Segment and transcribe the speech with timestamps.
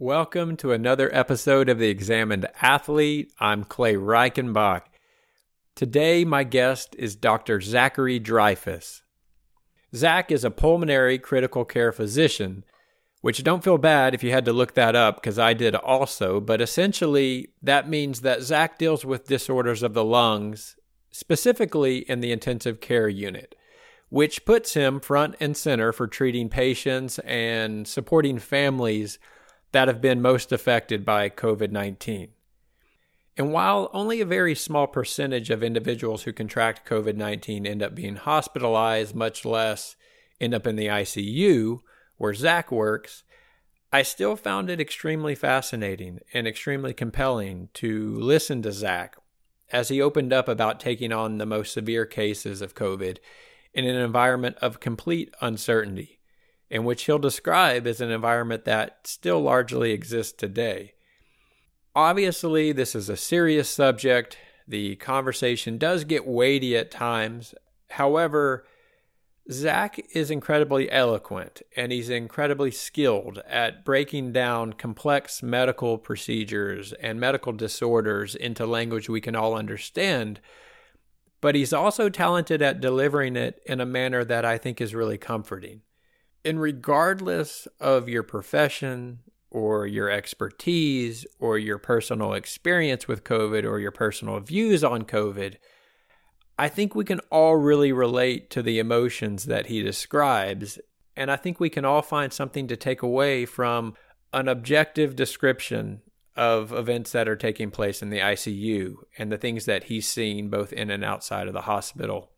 [0.00, 3.32] Welcome to another episode of The Examined Athlete.
[3.38, 4.82] I'm Clay Reichenbach.
[5.76, 7.60] Today, my guest is Dr.
[7.60, 9.02] Zachary Dreyfuss.
[9.94, 12.64] Zach is a pulmonary critical care physician,
[13.20, 16.40] which don't feel bad if you had to look that up because I did also,
[16.40, 20.74] but essentially that means that Zach deals with disorders of the lungs,
[21.12, 23.54] specifically in the intensive care unit,
[24.08, 29.20] which puts him front and center for treating patients and supporting families
[29.74, 32.28] that have been most affected by COVID 19.
[33.36, 37.92] And while only a very small percentage of individuals who contract COVID 19 end up
[37.92, 39.96] being hospitalized, much less
[40.40, 41.80] end up in the ICU,
[42.18, 43.24] where Zach works,
[43.92, 49.16] I still found it extremely fascinating and extremely compelling to listen to Zach
[49.72, 53.18] as he opened up about taking on the most severe cases of COVID
[53.72, 56.20] in an environment of complete uncertainty
[56.74, 60.92] and which he'll describe as an environment that still largely exists today.
[61.94, 64.36] Obviously, this is a serious subject.
[64.66, 67.54] The conversation does get weighty at times.
[67.90, 68.66] However,
[69.52, 77.20] Zach is incredibly eloquent and he's incredibly skilled at breaking down complex medical procedures and
[77.20, 80.40] medical disorders into language we can all understand.
[81.40, 85.18] But he's also talented at delivering it in a manner that I think is really
[85.18, 85.82] comforting.
[86.44, 93.78] And regardless of your profession or your expertise or your personal experience with COVID or
[93.78, 95.56] your personal views on COVID,
[96.58, 100.78] I think we can all really relate to the emotions that he describes.
[101.16, 103.94] And I think we can all find something to take away from
[104.32, 106.02] an objective description
[106.36, 110.48] of events that are taking place in the ICU and the things that he's seen
[110.48, 112.32] both in and outside of the hospital.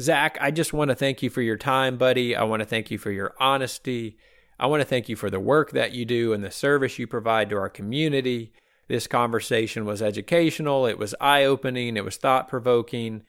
[0.00, 2.36] Zach, I just want to thank you for your time, buddy.
[2.36, 4.16] I want to thank you for your honesty.
[4.58, 7.06] I want to thank you for the work that you do and the service you
[7.06, 8.52] provide to our community.
[8.86, 13.22] This conversation was educational, it was eye opening, it was thought provoking,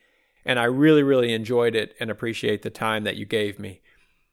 [0.45, 3.81] and I really, really enjoyed it and appreciate the time that you gave me.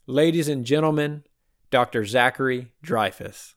[0.07, 1.25] Ladies and gentlemen,
[1.73, 2.05] Dr.
[2.05, 3.56] Zachary Dreyfuss.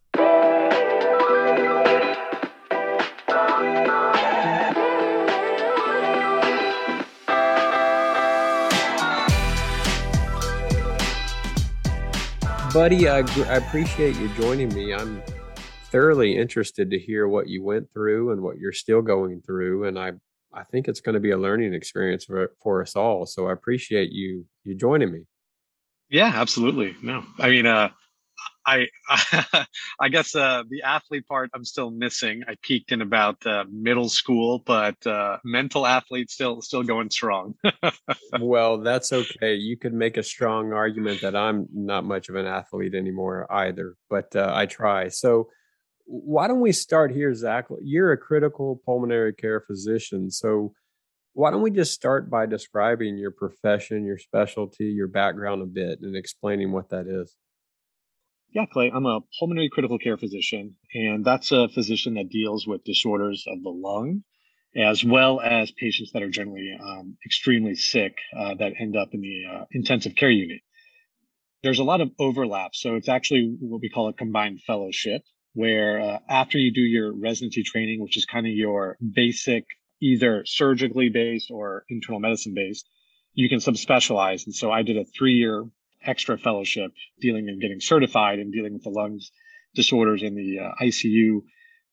[12.73, 13.07] Buddy.
[13.09, 14.93] I, I appreciate you joining me.
[14.93, 15.23] I'm
[15.91, 19.97] thoroughly interested to hear what you went through and what you're still going through, and
[19.97, 20.13] I
[20.53, 23.25] I think it's going to be a learning experience for for us all.
[23.25, 25.21] So I appreciate you you joining me.
[26.09, 26.95] Yeah, absolutely.
[27.01, 27.89] No, I mean, uh,
[28.65, 28.87] I
[29.99, 32.43] I guess uh, the athlete part I'm still missing.
[32.47, 37.55] I peaked in about uh, middle school, but uh, mental athlete still still going strong.
[38.39, 39.55] well, that's okay.
[39.55, 43.95] You could make a strong argument that I'm not much of an athlete anymore either,
[44.09, 45.09] but uh, I try.
[45.09, 45.49] So
[46.05, 47.67] why don't we start here, Zach?
[47.81, 50.73] You're a critical pulmonary care physician, so
[51.33, 55.99] why don't we just start by describing your profession, your specialty, your background a bit,
[56.01, 57.35] and explaining what that is?
[58.51, 62.83] Yeah, Clay, I'm a pulmonary critical care physician, and that's a physician that deals with
[62.83, 64.23] disorders of the lung,
[64.75, 69.21] as well as patients that are generally um, extremely sick uh, that end up in
[69.21, 70.61] the uh, intensive care unit.
[71.61, 72.73] There's a lot of overlap.
[72.73, 75.21] So it's actually what we call a combined fellowship,
[75.53, 79.65] where uh, after you do your residency training, which is kind of your basic,
[80.01, 82.89] either surgically based or internal medicine based,
[83.33, 84.45] you can subspecialize.
[84.47, 85.65] And so I did a three year
[86.03, 89.31] extra fellowship dealing and getting certified and dealing with the lungs
[89.75, 91.41] disorders in the uh, ICU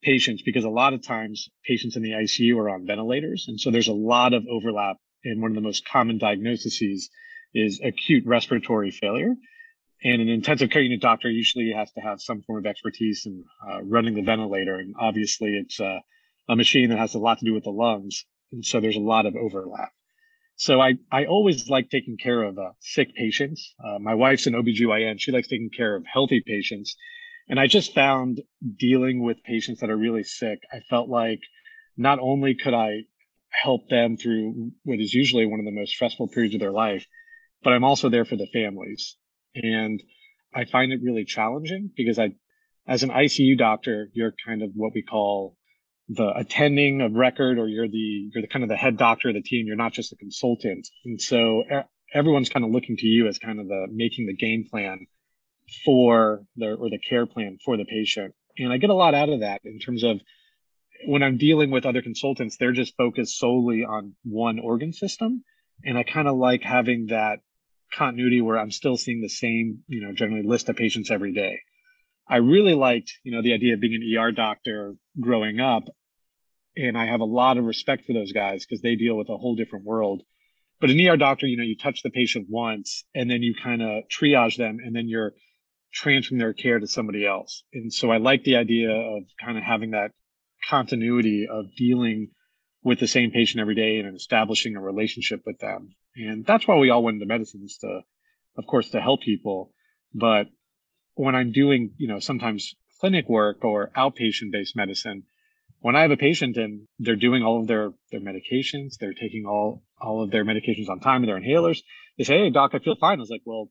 [0.02, 3.46] patients because a lot of times patients in the ICU are on ventilators.
[3.48, 4.96] And so there's a lot of overlap.
[5.24, 7.10] And one of the most common diagnoses
[7.54, 9.34] is acute respiratory failure.
[10.04, 13.44] And an intensive care unit doctor usually has to have some form of expertise in
[13.68, 14.76] uh, running the ventilator.
[14.76, 15.98] And obviously, it's uh,
[16.48, 18.24] a machine that has a lot to do with the lungs.
[18.52, 19.90] And so there's a lot of overlap.
[20.56, 23.74] So I, I always like taking care of uh, sick patients.
[23.78, 25.20] Uh, my wife's an OBGYN.
[25.20, 26.96] She likes taking care of healthy patients.
[27.48, 28.40] And I just found
[28.78, 31.40] dealing with patients that are really sick, I felt like
[31.96, 33.02] not only could I
[33.50, 37.06] help them through what is usually one of the most stressful periods of their life,
[37.62, 39.16] but I'm also there for the families.
[39.54, 40.02] And
[40.54, 42.32] I find it really challenging because I,
[42.88, 45.55] as an ICU doctor, you're kind of what we call
[46.08, 49.34] the attending of record or you're the you're the kind of the head doctor of
[49.34, 50.88] the team you're not just a consultant.
[51.04, 51.64] And so
[52.12, 55.06] everyone's kind of looking to you as kind of the making the game plan
[55.84, 58.34] for the or the care plan for the patient.
[58.58, 60.20] And i get a lot out of that in terms of
[61.06, 65.42] when i'm dealing with other consultants they're just focused solely on one organ system.
[65.84, 67.40] And i kind of like having that
[67.92, 71.60] continuity where i'm still seeing the same you know generally list of patients every day
[72.28, 75.84] I really liked, you know, the idea of being an ER doctor growing up.
[76.76, 79.36] And I have a lot of respect for those guys because they deal with a
[79.36, 80.22] whole different world.
[80.80, 83.80] But an ER doctor, you know, you touch the patient once and then you kind
[83.80, 85.32] of triage them and then you're
[85.92, 87.62] transferring their care to somebody else.
[87.72, 90.10] And so I like the idea of kind of having that
[90.68, 92.28] continuity of dealing
[92.82, 95.94] with the same patient every day and establishing a relationship with them.
[96.14, 98.00] And that's why we all went into medicine is to,
[98.58, 99.72] of course, to help people.
[100.14, 100.48] But
[101.16, 105.24] when I'm doing, you know, sometimes clinic work or outpatient based medicine,
[105.80, 109.44] when I have a patient and they're doing all of their, their medications, they're taking
[109.46, 111.78] all, all of their medications on time and their inhalers,
[112.16, 113.18] they say, Hey, doc, I feel fine.
[113.18, 113.70] I was like, well,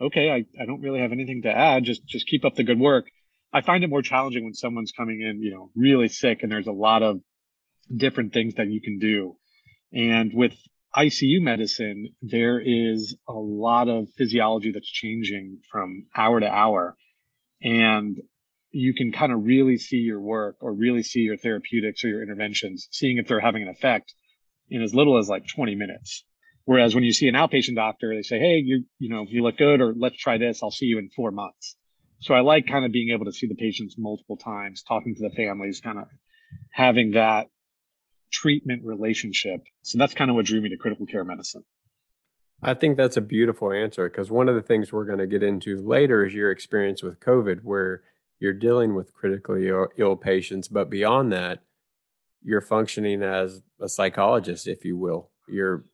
[0.00, 1.84] okay, I, I don't really have anything to add.
[1.84, 3.06] Just, just keep up the good work.
[3.52, 6.66] I find it more challenging when someone's coming in, you know, really sick and there's
[6.66, 7.20] a lot of
[7.94, 9.36] different things that you can do.
[9.92, 10.54] And with
[10.96, 16.96] ICU medicine, there is a lot of physiology that's changing from hour to hour.
[17.62, 18.18] And
[18.70, 22.22] you can kind of really see your work or really see your therapeutics or your
[22.22, 24.14] interventions, seeing if they're having an effect
[24.70, 26.24] in as little as like 20 minutes.
[26.64, 29.56] Whereas when you see an outpatient doctor, they say, Hey, you, you know, you look
[29.56, 30.62] good or let's try this.
[30.62, 31.76] I'll see you in four months.
[32.20, 35.28] So I like kind of being able to see the patients multiple times, talking to
[35.28, 36.06] the families, kind of
[36.72, 37.48] having that
[38.36, 39.62] treatment relationship.
[39.82, 41.64] So that's kind of what drew me to critical care medicine.
[42.62, 45.42] I think that's a beautiful answer because one of the things we're going to get
[45.42, 48.02] into later is your experience with COVID, where
[48.38, 50.68] you're dealing with critically Ill patients.
[50.68, 51.60] But beyond that,
[52.42, 55.30] you're functioning as a psychologist, if you will.
[55.48, 55.84] You're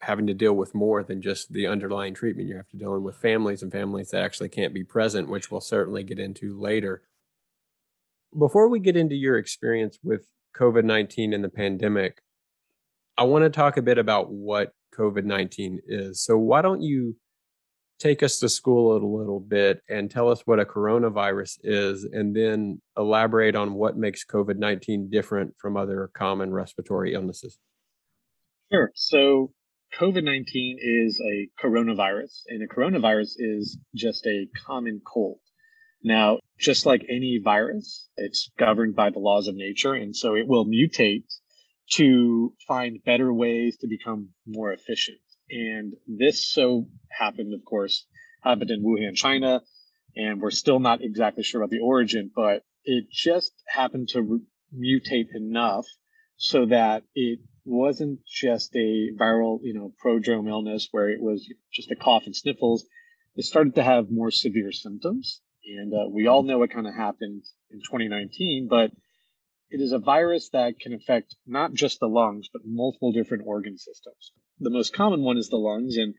[0.00, 2.48] having to deal with more than just the underlying treatment.
[2.48, 5.60] You have to deal with families and families that actually can't be present, which we'll
[5.60, 7.02] certainly get into later.
[8.38, 10.26] Before we get into your experience with
[10.56, 12.20] COVID 19 and the pandemic,
[13.16, 16.22] I want to talk a bit about what COVID 19 is.
[16.22, 17.16] So, why don't you
[17.98, 22.34] take us to school a little bit and tell us what a coronavirus is, and
[22.34, 27.58] then elaborate on what makes COVID 19 different from other common respiratory illnesses?
[28.72, 28.90] Sure.
[28.94, 29.52] So,
[29.98, 35.40] COVID 19 is a coronavirus, and a coronavirus is just a common cold.
[36.02, 39.94] Now, just like any virus, it's governed by the laws of nature.
[39.94, 41.24] And so it will mutate
[41.92, 45.18] to find better ways to become more efficient.
[45.50, 48.06] And this so happened, of course,
[48.42, 49.62] happened in Wuhan, China.
[50.16, 54.40] And we're still not exactly sure about the origin, but it just happened to re-
[54.74, 55.86] mutate enough
[56.36, 61.90] so that it wasn't just a viral, you know, prodrome illness where it was just
[61.90, 62.86] a cough and sniffles.
[63.36, 65.40] It started to have more severe symptoms.
[65.64, 68.90] And uh, we all know what kind of happened in 2019, but
[69.70, 73.78] it is a virus that can affect not just the lungs, but multiple different organ
[73.78, 74.32] systems.
[74.58, 76.14] The most common one is the lungs, and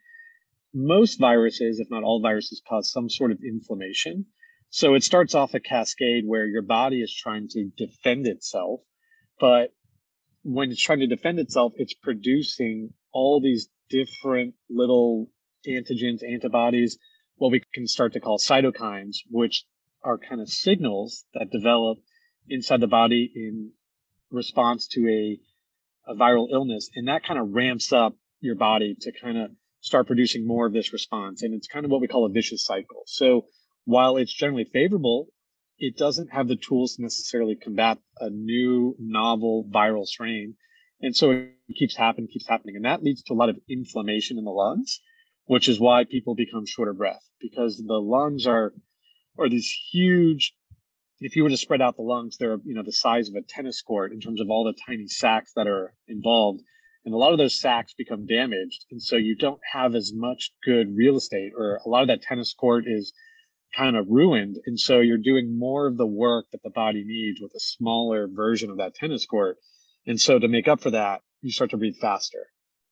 [0.73, 4.27] most viruses, if not all viruses, cause some sort of inflammation.
[4.69, 8.79] So it starts off a cascade where your body is trying to defend itself,
[9.39, 9.73] but
[10.43, 15.27] when it's trying to defend itself, it's producing all these different little
[15.67, 16.97] antigens, antibodies
[17.41, 19.65] what we can start to call cytokines, which
[20.03, 21.97] are kind of signals that develop
[22.47, 23.71] inside the body in
[24.29, 25.39] response to a,
[26.11, 26.91] a viral illness.
[26.93, 29.49] And that kind of ramps up your body to kind of
[29.79, 31.41] start producing more of this response.
[31.41, 33.01] And it's kind of what we call a vicious cycle.
[33.07, 33.45] So
[33.85, 35.29] while it's generally favorable,
[35.79, 40.57] it doesn't have the tools to necessarily combat a new novel viral strain.
[41.01, 42.75] And so it keeps happening, keeps happening.
[42.75, 44.99] And that leads to a lot of inflammation in the lungs
[45.51, 48.73] which is why people become short of breath because the lungs are
[49.37, 50.53] are these huge
[51.19, 53.41] if you were to spread out the lungs they're you know the size of a
[53.41, 56.61] tennis court in terms of all the tiny sacs that are involved.
[57.03, 58.85] And a lot of those sacs become damaged.
[58.91, 62.21] And so you don't have as much good real estate or a lot of that
[62.21, 63.11] tennis court is
[63.75, 64.57] kind of ruined.
[64.65, 68.29] And so you're doing more of the work that the body needs with a smaller
[68.31, 69.57] version of that tennis court.
[70.05, 72.45] And so to make up for that you start to breathe faster.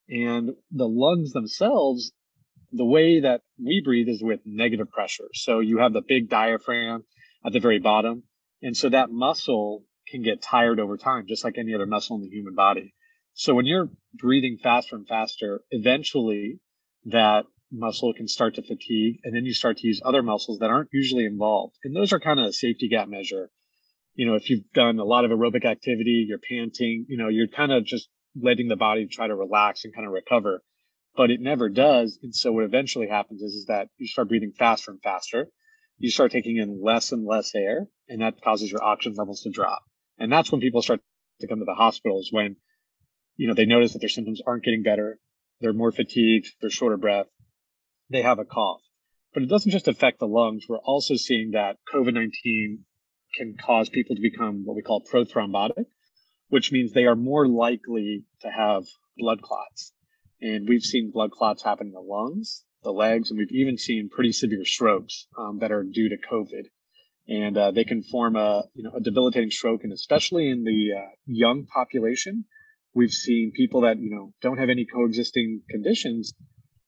[0.10, 2.12] And the lungs themselves
[2.72, 5.30] the way that we breathe is with negative pressure.
[5.34, 7.04] So you have the big diaphragm
[7.46, 8.24] at the very bottom.
[8.62, 12.24] And so that muscle can get tired over time, just like any other muscle in
[12.24, 12.94] the human body.
[13.34, 16.60] So when you're breathing faster and faster, eventually
[17.06, 20.70] that muscle can start to fatigue and then you start to use other muscles that
[20.70, 21.76] aren't usually involved.
[21.84, 23.50] And those are kind of a safety gap measure.
[24.16, 27.48] You know, if you've done a lot of aerobic activity, you're panting, you know, you're
[27.48, 30.62] kind of just letting the body try to relax and kind of recover
[31.20, 32.18] but it never does.
[32.24, 35.50] And so what eventually happens is, is that you start breathing faster and faster.
[35.98, 39.50] You start taking in less and less air, and that causes your oxygen levels to
[39.50, 39.82] drop.
[40.18, 41.02] And that's when people start
[41.42, 42.56] to come to the hospitals when,
[43.36, 45.20] you know, they notice that their symptoms aren't getting better.
[45.60, 46.54] They're more fatigued.
[46.62, 47.28] They're shorter breath.
[48.10, 48.80] They have a cough.
[49.34, 50.68] But it doesn't just affect the lungs.
[50.70, 52.86] We're also seeing that COVID 19
[53.36, 55.84] can cause people to become what we call prothrombotic,
[56.48, 58.86] which means they are more likely to have
[59.18, 59.92] blood clots.
[60.42, 64.10] And we've seen blood clots happen in the lungs, the legs, and we've even seen
[64.10, 66.66] pretty severe strokes um, that are due to COVID.
[67.28, 70.94] And uh, they can form a, you know, a debilitating stroke, and especially in the
[70.98, 72.46] uh, young population,
[72.94, 76.34] we've seen people that you know don't have any coexisting conditions,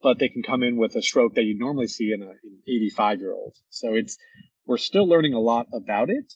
[0.01, 2.61] but they can come in with a stroke that you normally see in a, an
[2.67, 3.55] 85 year old.
[3.69, 4.17] So it's
[4.65, 6.33] we're still learning a lot about it,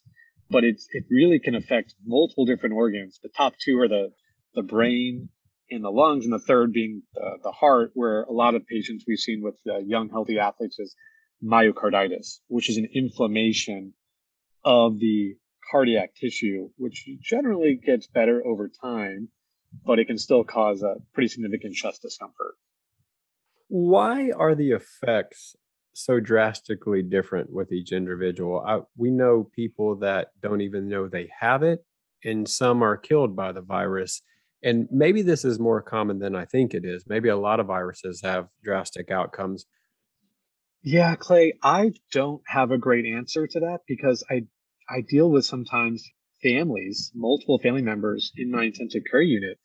[0.49, 3.19] but it's it really can affect multiple different organs.
[3.23, 4.11] The top two are the
[4.53, 5.29] the brain
[5.69, 9.05] and the lungs, and the third being the, the heart, where a lot of patients
[9.07, 10.95] we've seen with uh, young healthy athletes is
[11.43, 13.93] myocarditis, which is an inflammation
[14.63, 15.35] of the
[15.71, 19.29] cardiac tissue, which generally gets better over time,
[19.85, 22.55] but it can still cause a pretty significant chest discomfort.
[23.67, 25.55] Why are the effects
[25.95, 28.63] so drastically different with each individual.
[28.65, 31.85] I, we know people that don't even know they have it,
[32.23, 34.21] and some are killed by the virus.
[34.63, 37.05] And maybe this is more common than I think it is.
[37.07, 39.65] Maybe a lot of viruses have drastic outcomes.
[40.81, 44.47] Yeah, Clay, I don't have a great answer to that because I
[44.87, 46.07] I deal with sometimes
[46.43, 49.57] families, multiple family members in my intensive care unit,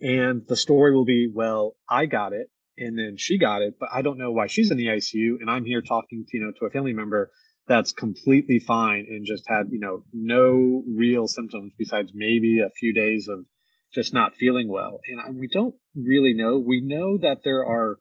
[0.00, 3.88] and the story will be, well, I got it and then she got it, but
[3.92, 5.36] I don't know why she's in the ICU.
[5.40, 7.30] And I'm here talking to, you know, to a family member
[7.66, 12.92] that's completely fine and just had, you know, no real symptoms besides maybe a few
[12.92, 13.46] days of
[13.94, 15.00] just not feeling well.
[15.26, 16.58] And we don't really know.
[16.58, 17.98] We know that there are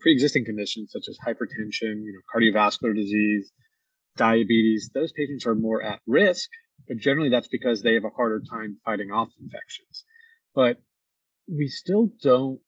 [0.00, 3.52] pre-existing conditions such as hypertension, you know, cardiovascular disease,
[4.16, 4.90] diabetes.
[4.94, 6.48] Those patients are more at risk,
[6.88, 10.04] but generally that's because they have a harder time fighting off infections.
[10.54, 10.78] But
[11.48, 12.60] we still don't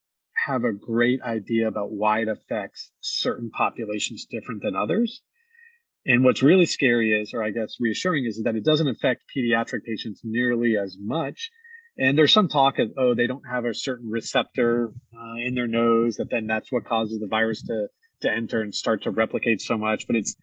[0.47, 5.23] have a great idea about why it affects certain populations different than others.
[6.05, 9.85] And what's really scary is, or I guess reassuring, is that it doesn't affect pediatric
[9.85, 11.51] patients nearly as much.
[11.99, 15.67] And there's some talk of, oh, they don't have a certain receptor uh, in their
[15.67, 17.89] nose, that then that's what causes the virus to,
[18.23, 20.07] to enter and start to replicate so much.
[20.07, 20.35] But it's,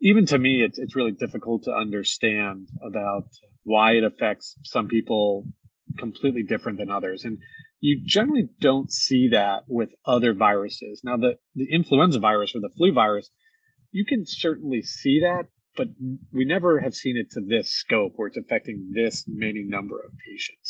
[0.00, 3.24] even to me, it's, it's really difficult to understand about
[3.62, 5.46] why it affects some people
[5.98, 7.24] completely different than others.
[7.24, 7.38] And
[7.80, 11.00] you generally don't see that with other viruses.
[11.02, 13.30] Now, the, the influenza virus or the flu virus,
[13.90, 15.44] you can certainly see that,
[15.76, 15.88] but
[16.30, 20.12] we never have seen it to this scope where it's affecting this many number of
[20.28, 20.69] patients.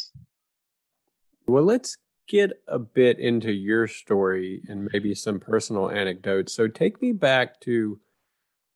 [1.50, 1.96] Well, let's
[2.28, 6.52] get a bit into your story and maybe some personal anecdotes.
[6.52, 7.98] So, take me back to,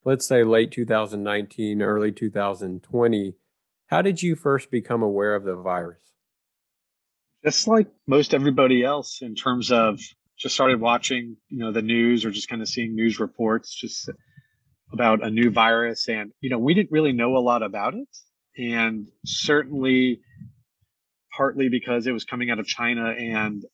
[0.04, 3.34] let's say, late 2019, early 2020.
[3.86, 6.00] How did you first become aware of the virus?
[7.44, 10.00] Just like most everybody else in terms of
[10.36, 14.10] just started watching, you know, the news or just kind of seeing news reports just
[14.92, 16.08] about a new virus.
[16.08, 18.08] And, you know, we didn't really know a lot about it.
[18.56, 20.20] And certainly
[21.36, 23.64] partly because it was coming out of China and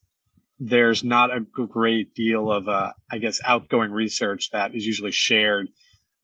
[0.58, 5.68] there's not a great deal of, uh, I guess, outgoing research that is usually shared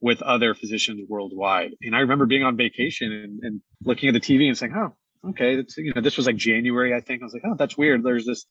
[0.01, 1.73] with other physicians worldwide.
[1.81, 4.95] And I remember being on vacation and, and looking at the TV and saying, oh,
[5.31, 7.23] okay, you know, this was like January, I think.
[7.23, 8.03] I was like, oh, that's weird.
[8.05, 8.45] There's this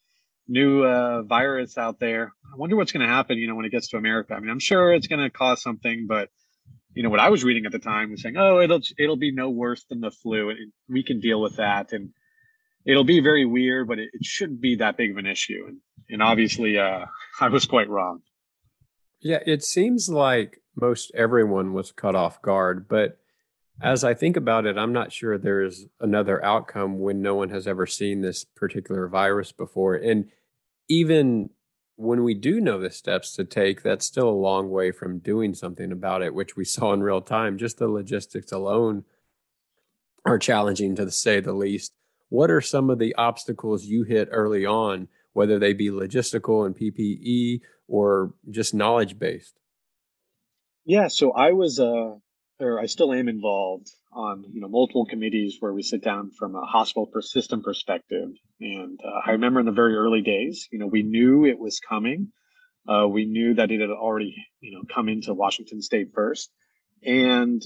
[0.48, 2.32] new uh, virus out there.
[2.52, 4.34] I wonder what's going to happen, you know, when it gets to America.
[4.34, 6.30] I mean, I'm sure it's going to cause something, but
[6.96, 9.34] you know, what I was reading at the time was saying, oh, it'll it'll be
[9.34, 12.12] no worse than the flu, and we can deal with that, and
[12.86, 15.66] it'll be very weird, but it, it shouldn't be that big of an issue.
[15.68, 15.78] And
[16.10, 17.06] and obviously, uh,
[17.42, 18.22] I was quite wrong.
[19.20, 23.18] Yeah, it seems like most everyone was caught off guard, but
[23.82, 27.68] as I think about it, I'm not sure there's another outcome when no one has
[27.68, 29.96] ever seen this particular virus before.
[29.96, 30.30] And
[30.88, 31.50] even
[31.98, 35.54] when we do know the steps to take, that's still a long way from doing
[35.54, 37.58] something about it, which we saw in real time.
[37.58, 39.04] Just the logistics alone
[40.26, 41.94] are challenging to say the least.
[42.36, 46.76] What are some of the obstacles you hit early on, whether they be logistical and
[46.76, 49.58] PPE or just knowledge based?
[50.84, 52.16] Yeah, so I was uh,
[52.60, 56.56] or I still am involved on you know multiple committees where we sit down from
[56.56, 58.28] a hospital system perspective.
[58.60, 61.80] And uh, I remember in the very early days, you know, we knew it was
[61.80, 62.34] coming.
[62.86, 66.52] Uh, we knew that it had already you know come into Washington State first,
[67.02, 67.62] and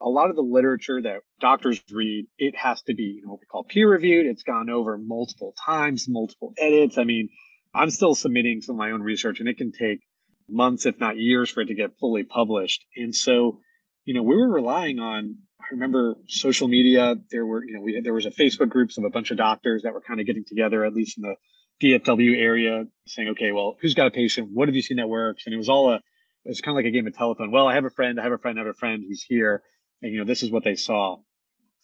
[0.00, 3.40] a lot of the literature that doctors read, it has to be you know what
[3.40, 4.26] we call peer reviewed.
[4.26, 6.98] It's gone over multiple times, multiple edits.
[6.98, 7.28] I mean,
[7.74, 10.00] I'm still submitting some of my own research, and it can take
[10.48, 12.84] months, if not years, for it to get fully published.
[12.96, 13.60] And so
[14.08, 17.16] you know, we were relying on, I remember social media.
[17.30, 19.82] There were, you know, we there was a Facebook groups of a bunch of doctors
[19.82, 21.34] that were kind of getting together, at least in the
[21.82, 24.48] DFW area, saying, okay, well, who's got a patient?
[24.50, 25.42] What have you seen that works?
[25.44, 26.00] And it was all a,
[26.46, 27.50] it's kind of like a game of telephone.
[27.50, 29.62] Well, I have a friend, I have a friend, I have a friend who's here,
[30.02, 31.18] and you know, this is what they saw.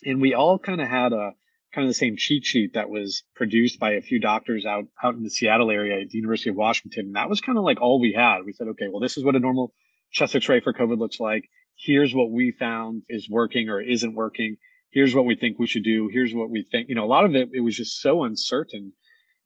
[0.04, 1.32] And we all kind of had a
[1.74, 5.14] kind of the same cheat sheet that was produced by a few doctors out out
[5.14, 7.06] in the Seattle area at the University of Washington.
[7.06, 8.44] And that was kind of like all we had.
[8.44, 9.72] We said, okay, well, this is what a normal
[10.12, 11.48] chest X-ray for COVID looks like.
[11.76, 14.56] Here's what we found is working or isn't working.
[14.90, 16.08] Here's what we think we should do.
[16.12, 16.88] Here's what we think.
[16.88, 18.92] You know, a lot of it it was just so uncertain,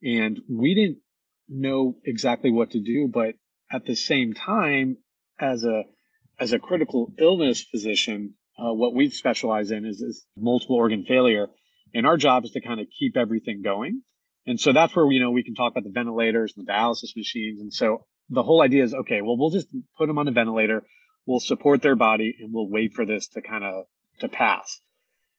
[0.03, 0.99] and we didn't
[1.49, 3.09] know exactly what to do.
[3.11, 3.37] But
[3.73, 4.99] at the same time,
[5.41, 5.85] as a
[6.39, 11.47] as a critical illness physician, uh, what we specialize in is, is multiple organ failure,
[11.95, 14.03] and our job is to kind of keep everything going.
[14.47, 17.17] And so that's where you know we can talk about the ventilators and the dialysis
[17.17, 17.61] machines.
[17.61, 20.83] And so the whole idea is okay, well we'll just put them on a ventilator,
[21.27, 23.85] we'll support their body, and we'll wait for this to kind of
[24.21, 24.81] to pass.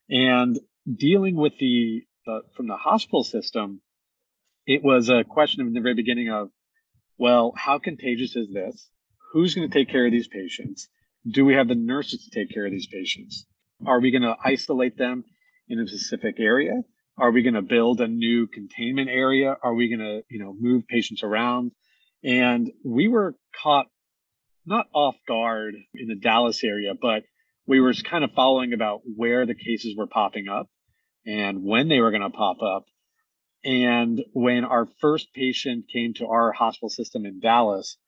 [0.08, 0.58] And
[0.90, 3.80] dealing with the, the from the hospital system,
[4.66, 6.50] it was a question in the very beginning of,
[7.18, 8.88] well, how contagious is this?
[9.32, 10.88] Who's going to take care of these patients?
[11.28, 13.46] Do we have the nurses to take care of these patients?
[13.86, 15.24] Are we going to isolate them
[15.68, 16.82] in a specific area?
[17.18, 19.56] Are we going to build a new containment area?
[19.62, 21.72] Are we going to, you know, move patients around?
[22.24, 23.86] And we were caught
[24.66, 27.24] not off guard in the Dallas area, but
[27.66, 30.68] we were kind of following about where the cases were popping up
[31.26, 32.84] and when they were going to pop up.
[33.62, 37.98] And when our first patient came to our hospital system in Dallas,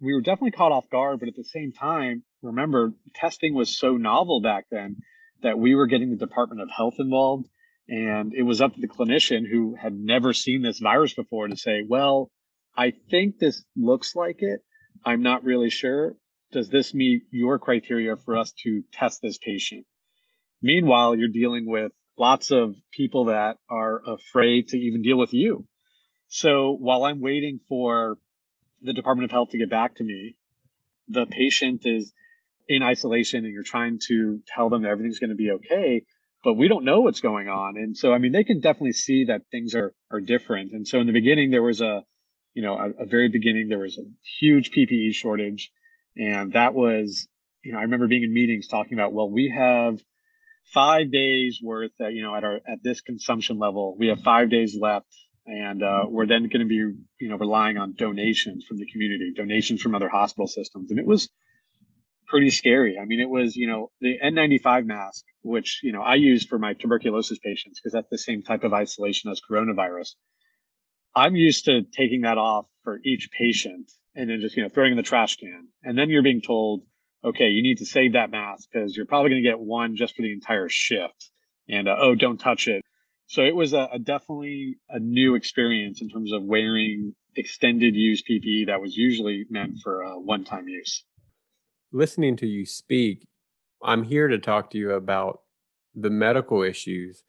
[0.00, 3.96] we were definitely caught off guard, but at the same time, remember, testing was so
[3.96, 4.96] novel back then
[5.42, 7.48] that we were getting the Department of Health involved.
[7.88, 11.56] And it was up to the clinician who had never seen this virus before to
[11.56, 12.30] say, well,
[12.76, 14.60] I think this looks like it.
[15.04, 16.16] I'm not really sure.
[16.50, 19.86] Does this meet your criteria for us to test this patient?
[20.62, 25.66] Meanwhile, you're dealing with lots of people that are afraid to even deal with you.
[26.28, 28.16] So while I'm waiting for
[28.84, 30.36] the Department of Health to get back to me.
[31.08, 32.12] The patient is
[32.68, 36.04] in isolation and you're trying to tell them everything's going to be okay,
[36.42, 37.76] but we don't know what's going on.
[37.76, 40.72] And so, I mean, they can definitely see that things are, are different.
[40.72, 42.02] And so in the beginning, there was a,
[42.52, 44.04] you know, a, a very beginning, there was a
[44.38, 45.70] huge PPE shortage.
[46.16, 47.26] And that was,
[47.64, 49.98] you know, I remember being in meetings talking about, well, we have
[50.72, 54.50] five days worth, uh, you know, at our, at this consumption level, we have five
[54.50, 55.12] days left
[55.46, 59.32] and uh, we're then going to be you know relying on donations from the community
[59.36, 60.90] donations from other hospital systems.
[60.90, 61.28] And it was
[62.26, 62.98] pretty scary.
[63.00, 66.58] I mean it was you know the n95 mask which you know i use for
[66.58, 70.14] my tuberculosis patients because that's the same type of isolation as coronavirus.
[71.14, 74.92] I'm used to taking that off for each patient and then just you know throwing
[74.92, 75.68] in the trash can.
[75.82, 76.82] And then you're being told
[77.22, 80.16] okay you need to save that mask because you're probably going to get one just
[80.16, 81.30] for the entire shift.
[81.68, 82.82] And uh, oh don't touch it
[83.26, 88.22] so it was a, a, definitely a new experience in terms of wearing extended use
[88.22, 89.80] PPE that was usually meant mm-hmm.
[89.82, 91.04] for a one time use.
[91.92, 93.26] Listening to you speak,
[93.82, 95.40] I'm here to talk to you about
[95.94, 97.22] the medical issues,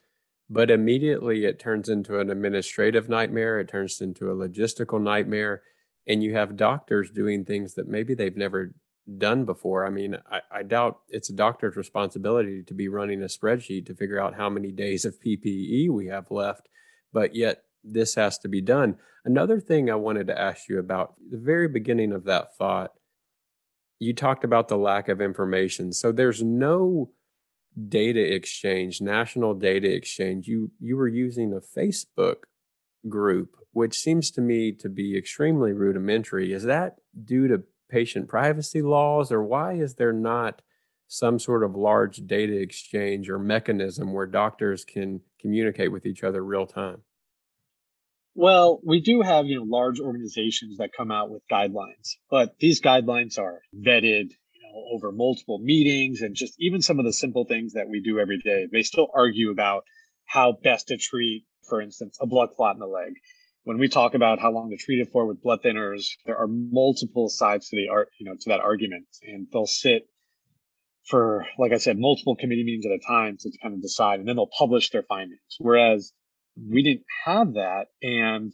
[0.50, 3.60] but immediately it turns into an administrative nightmare.
[3.60, 5.62] It turns into a logistical nightmare.
[6.08, 8.74] And you have doctors doing things that maybe they've never
[9.18, 9.86] done before.
[9.86, 13.96] I mean, I, I, doubt it's a doctor's responsibility to be running a spreadsheet to
[13.96, 16.68] figure out how many days of PPE we have left,
[17.14, 18.98] but yet this has to be done.
[19.24, 22.94] Another thing I wanted to ask you about the very beginning of that thought,
[24.00, 25.94] you talked about the lack of information.
[25.94, 27.12] So there's no
[27.88, 30.48] data exchange, national data exchange.
[30.48, 32.44] You you were using a Facebook
[33.08, 36.54] group, which seems to me to be extremely rudimentary.
[36.54, 40.62] Is that due to patient privacy laws, or why is there not
[41.08, 46.44] some sort of large data exchange or mechanism where doctors can communicate with each other
[46.44, 47.02] real time?
[48.34, 52.82] Well, we do have, you know, large organizations that come out with guidelines, but these
[52.82, 57.46] guidelines are vetted, you know, over multiple meetings and just even some of the simple
[57.46, 58.68] things that we do every day.
[58.70, 59.86] They still argue about
[60.26, 63.14] how best to treat, for instance, a blood clot in the leg
[63.66, 66.48] when we talk about how long to treat it for with blood thinners, there are
[66.48, 70.08] multiple sides to the art, you know, to that argument, and they'll sit
[71.10, 74.28] for, like I said, multiple committee meetings at a time to kind of decide, and
[74.28, 75.42] then they'll publish their findings.
[75.58, 76.14] Whereas
[76.56, 78.54] we didn't have that, and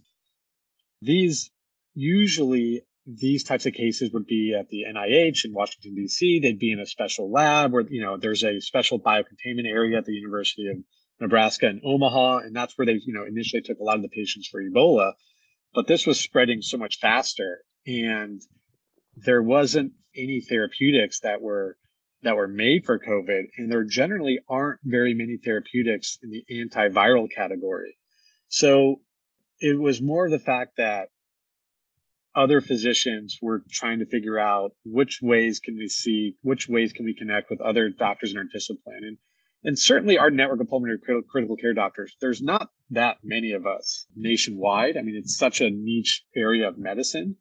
[1.02, 1.52] these
[1.94, 6.40] usually these types of cases would be at the NIH in Washington D.C.
[6.40, 10.06] They'd be in a special lab where you know there's a special biocontainment area at
[10.06, 10.78] the University of
[11.22, 14.10] Nebraska and Omaha, and that's where they, you know, initially took a lot of the
[14.10, 15.14] patients for Ebola.
[15.74, 18.42] But this was spreading so much faster, and
[19.16, 21.78] there wasn't any therapeutics that were
[22.24, 27.28] that were made for COVID, and there generally aren't very many therapeutics in the antiviral
[27.34, 27.98] category.
[28.48, 29.02] So
[29.60, 31.10] it was more the fact that
[32.36, 37.06] other physicians were trying to figure out which ways can we see, which ways can
[37.06, 39.02] we connect with other doctors in our discipline.
[39.04, 39.18] And,
[39.64, 43.66] and certainly our network of pulmonary critical, critical care doctors, there's not that many of
[43.66, 44.98] us nationwide.
[44.98, 47.36] I mean, it's such a niche area of medicine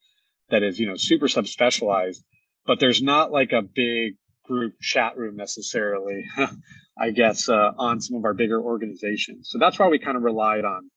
[0.51, 2.19] that is, you know, super subspecialized,
[2.67, 6.25] but there's not like a big group chat room necessarily,
[6.99, 9.49] I guess, uh, on some of our bigger organizations.
[9.51, 10.91] So that's why we kind of relied on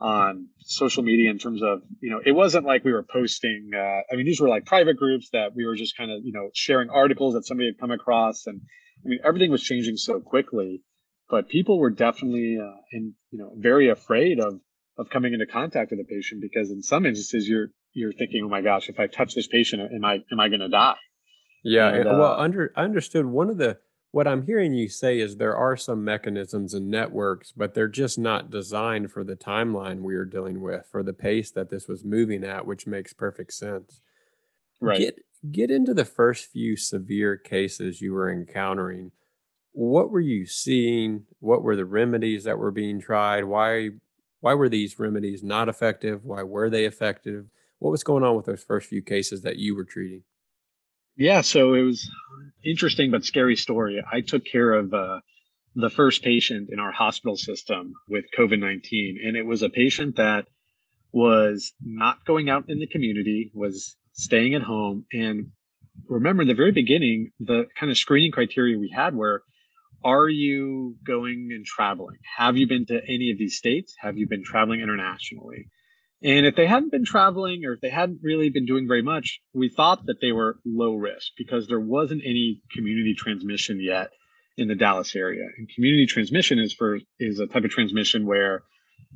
[0.00, 4.00] on social media in terms of you know it wasn't like we were posting uh,
[4.10, 6.50] i mean these were like private groups that we were just kind of you know
[6.54, 8.60] sharing articles that somebody had come across and
[9.04, 10.82] i mean everything was changing so quickly
[11.28, 14.60] but people were definitely uh, in you know very afraid of
[14.98, 18.48] of coming into contact with a patient because in some instances you're you're thinking oh
[18.48, 20.96] my gosh if i touch this patient am i am i going to die
[21.64, 23.78] yeah and, uh, well under i understood one of the
[24.12, 28.18] what I'm hearing you say is there are some mechanisms and networks, but they're just
[28.18, 32.04] not designed for the timeline we are dealing with, for the pace that this was
[32.04, 34.02] moving at, which makes perfect sense.
[34.82, 34.98] Right.
[34.98, 35.18] Get
[35.50, 39.12] get into the first few severe cases you were encountering.
[39.72, 41.24] What were you seeing?
[41.40, 43.44] What were the remedies that were being tried?
[43.44, 43.90] Why
[44.40, 46.24] why were these remedies not effective?
[46.24, 47.46] Why were they effective?
[47.78, 50.24] What was going on with those first few cases that you were treating?
[51.16, 52.10] Yeah, so it was
[52.64, 54.02] interesting but scary story.
[54.10, 55.20] I took care of uh,
[55.74, 60.16] the first patient in our hospital system with COVID 19, and it was a patient
[60.16, 60.46] that
[61.12, 65.06] was not going out in the community, was staying at home.
[65.12, 65.48] And
[66.08, 69.42] remember, in the very beginning, the kind of screening criteria we had were
[70.04, 72.16] are you going and traveling?
[72.36, 73.94] Have you been to any of these states?
[74.00, 75.68] Have you been traveling internationally?
[76.24, 79.40] And if they hadn't been traveling or if they hadn't really been doing very much,
[79.52, 84.10] we thought that they were low risk because there wasn't any community transmission yet
[84.56, 85.44] in the Dallas area.
[85.56, 88.62] And community transmission is for is a type of transmission where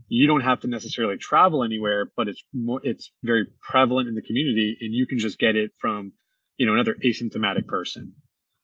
[0.09, 4.23] you don't have to necessarily travel anywhere, but it's more it's very prevalent in the
[4.23, 6.13] community and you can just get it from,
[6.57, 8.15] you know, another asymptomatic person.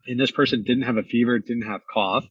[0.07, 2.27] And this person didn't have a fever, didn't have cough,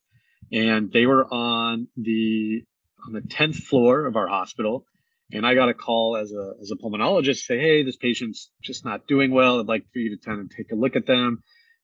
[0.51, 2.63] and they were on the
[3.06, 4.86] on the 10th floor of our hospital
[5.34, 8.84] and I got a call as a as a pulmonologist say, hey, this patient's just
[8.84, 9.60] not doing well.
[9.60, 11.41] I'd like for you to kind of take a look at them.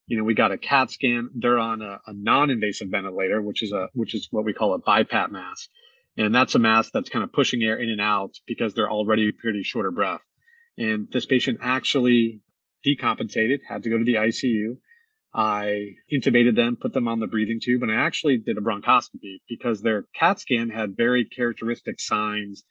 [0.07, 1.29] You know, we got a CAT scan.
[1.35, 4.81] They're on a, a non-invasive ventilator, which is a which is what we call a
[4.81, 5.69] BiPAP mask.
[6.17, 9.31] And that's a mask that's kind of pushing air in and out because they're already
[9.31, 10.21] pretty short of breath.
[10.77, 12.41] And this patient actually
[12.85, 14.77] decompensated, had to go to the ICU.
[15.33, 19.41] I intubated them, put them on the breathing tube, and I actually did a bronchoscopy
[19.47, 22.63] because their CAT scan had very characteristic signs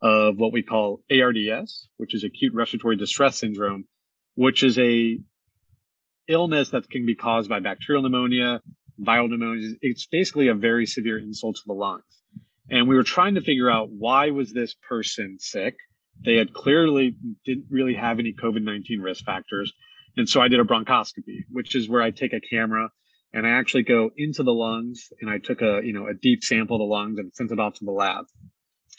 [0.00, 3.84] of what we call ARDS, which is acute respiratory distress syndrome,
[4.34, 5.18] which is a
[6.28, 8.60] illness that can be caused by bacterial pneumonia,
[9.00, 9.74] viral pneumonia.
[9.82, 12.04] It's basically a very severe insult to the lungs.
[12.70, 15.76] And we were trying to figure out why was this person sick?
[16.24, 19.72] They had clearly didn't really have any COVID-19 risk factors.
[20.16, 22.88] And so I did a bronchoscopy, which is where I take a camera
[23.32, 26.42] and I actually go into the lungs and I took a, you know, a deep
[26.42, 28.24] sample of the lungs and sent it off to the lab.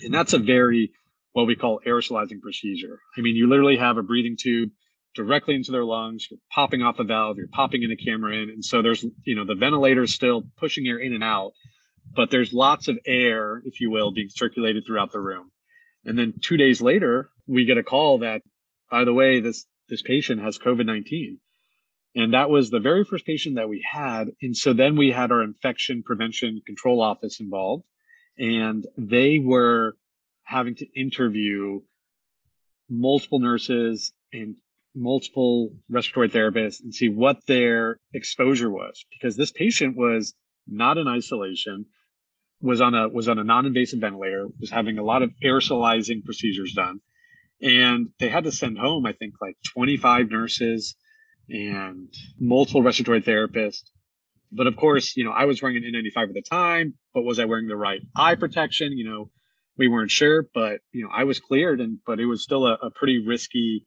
[0.01, 0.91] And that's a very,
[1.33, 2.99] what we call aerosolizing procedure.
[3.17, 4.69] I mean, you literally have a breathing tube
[5.15, 6.27] directly into their lungs.
[6.29, 8.49] You're popping off a valve, you're popping in a camera in.
[8.49, 11.53] And so there's, you know, the ventilator is still pushing air in and out,
[12.17, 15.51] but there's lots of air, if you will, being circulated throughout the room.
[16.03, 18.41] And then two days later, we get a call that,
[18.89, 21.39] by the way, this, this patient has COVID 19.
[22.15, 24.29] And that was the very first patient that we had.
[24.41, 27.83] And so then we had our infection prevention control office involved
[28.39, 29.95] and they were
[30.43, 31.81] having to interview
[32.89, 34.55] multiple nurses and
[34.95, 40.33] multiple respiratory therapists and see what their exposure was because this patient was
[40.67, 41.85] not in isolation
[42.61, 46.73] was on a was on a non-invasive ventilator was having a lot of aerosolizing procedures
[46.73, 46.99] done
[47.61, 50.95] and they had to send home i think like 25 nurses
[51.49, 53.83] and multiple respiratory therapists
[54.51, 57.39] but of course, you know, I was wearing an N95 at the time, but was
[57.39, 58.97] I wearing the right eye protection?
[58.97, 59.29] You know,
[59.77, 62.73] we weren't sure, but you know, I was cleared and but it was still a,
[62.75, 63.85] a pretty risky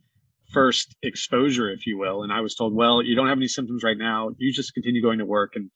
[0.53, 2.23] first exposure, if you will.
[2.23, 4.31] And I was told, well, you don't have any symptoms right now.
[4.37, 5.71] You just continue going to work and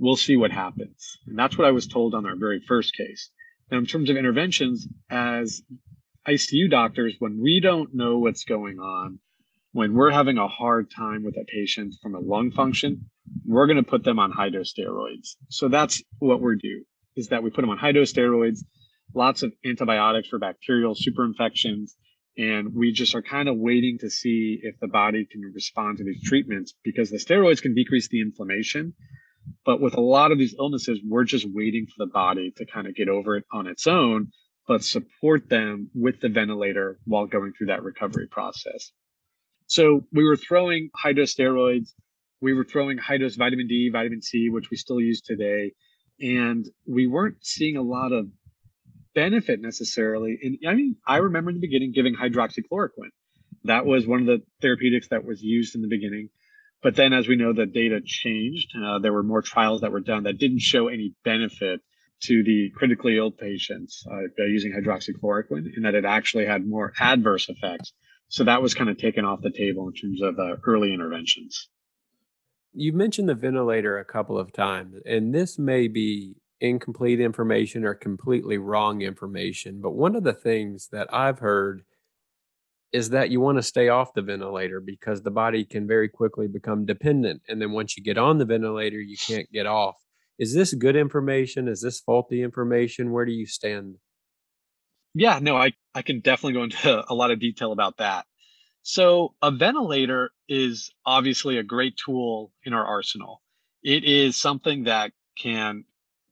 [0.00, 1.18] we'll see what happens.
[1.26, 3.30] And that's what I was told on our very first case.
[3.70, 5.62] Now, in terms of interventions, as
[6.26, 9.20] ICU doctors, when we don't know what's going on,
[9.72, 13.10] when we're having a hard time with a patient from a lung function,
[13.46, 15.36] we're going to put them on high dose steroids.
[15.50, 16.82] So that's what we're do
[17.16, 18.60] is that we put them on high dose steroids,
[19.14, 21.90] lots of antibiotics for bacterial superinfections.
[22.36, 26.04] And we just are kind of waiting to see if the body can respond to
[26.04, 28.94] these treatments because the steroids can decrease the inflammation.
[29.64, 32.86] But with a lot of these illnesses, we're just waiting for the body to kind
[32.86, 34.32] of get over it on its own.
[34.70, 38.92] but support them with the ventilator while going through that recovery process.
[39.66, 41.88] So we were throwing high dose steroids,
[42.40, 45.72] we were throwing high dose vitamin D, vitamin C, which we still use today,
[46.20, 48.28] and we weren't seeing a lot of
[49.12, 50.38] benefit necessarily.
[50.40, 53.10] And I mean, I remember in the beginning giving hydroxychloroquine.
[53.64, 56.28] That was one of the therapeutics that was used in the beginning.
[56.82, 58.72] But then, as we know, the data changed.
[58.76, 61.80] Uh, there were more trials that were done that didn't show any benefit
[62.22, 67.48] to the critically ill patients uh, using hydroxychloroquine, and that it actually had more adverse
[67.48, 67.92] effects.
[68.28, 71.68] So that was kind of taken off the table in terms of uh, early interventions.
[72.72, 77.94] You mentioned the ventilator a couple of times, and this may be incomplete information or
[77.94, 79.80] completely wrong information.
[79.80, 81.82] But one of the things that I've heard
[82.92, 86.48] is that you want to stay off the ventilator because the body can very quickly
[86.48, 87.42] become dependent.
[87.48, 89.96] And then once you get on the ventilator, you can't get off.
[90.38, 91.68] Is this good information?
[91.68, 93.12] Is this faulty information?
[93.12, 93.96] Where do you stand?
[95.14, 98.26] Yeah, no, I, I can definitely go into a lot of detail about that.
[98.82, 103.42] So, a ventilator is obviously a great tool in our arsenal.
[103.82, 105.84] It is something that can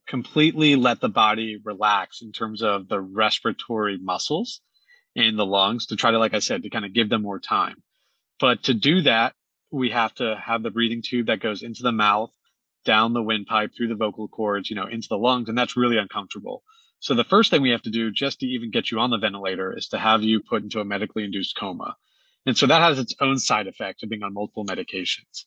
[0.07, 4.63] completely let the body relax in terms of the respiratory muscles
[5.27, 7.41] in the lungs to try to, like I said, to kind of give them more
[7.41, 7.83] time.
[8.39, 9.35] But to do that,
[9.71, 12.31] we have to have the breathing tube that goes into the mouth,
[12.85, 15.49] down the windpipe, through the vocal cords, you know, into the lungs.
[15.49, 16.63] And that's really uncomfortable.
[17.01, 19.19] So the first thing we have to do just to even get you on the
[19.19, 21.97] ventilator is to have you put into a medically induced coma.
[22.47, 25.45] And so that has its own side effect of being on multiple medications.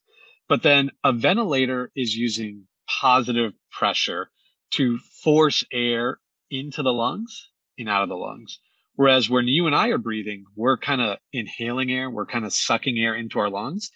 [0.47, 2.67] But then a ventilator is using
[3.01, 4.29] positive pressure
[4.71, 8.59] to force air into the lungs and out of the lungs.
[8.95, 12.53] Whereas when you and I are breathing, we're kind of inhaling air, we're kind of
[12.53, 13.91] sucking air into our lungs.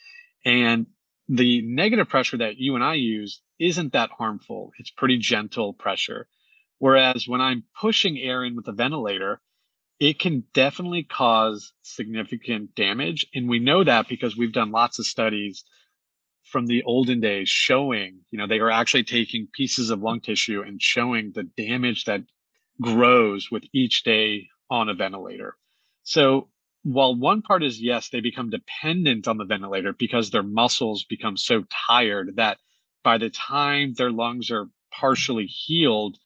[0.46, 0.88] And
[1.28, 4.72] the negative pressure that you and I use isn't that harmful.
[4.80, 6.28] It's pretty gentle pressure.
[6.78, 9.42] Whereas when I'm pushing air in with a ventilator,
[10.00, 13.26] it can definitely cause significant damage.
[13.34, 15.64] And we know that because we've done lots of studies
[16.44, 20.62] from the olden days showing, you know, they are actually taking pieces of lung tissue
[20.62, 22.22] and showing the damage that
[22.82, 25.56] grows with each day on a ventilator.
[26.04, 26.50] So
[26.84, 31.38] while one part is yes, they become dependent on the ventilator because their muscles become
[31.38, 32.60] so tired that
[33.04, 36.18] by the time their lungs are partially healed,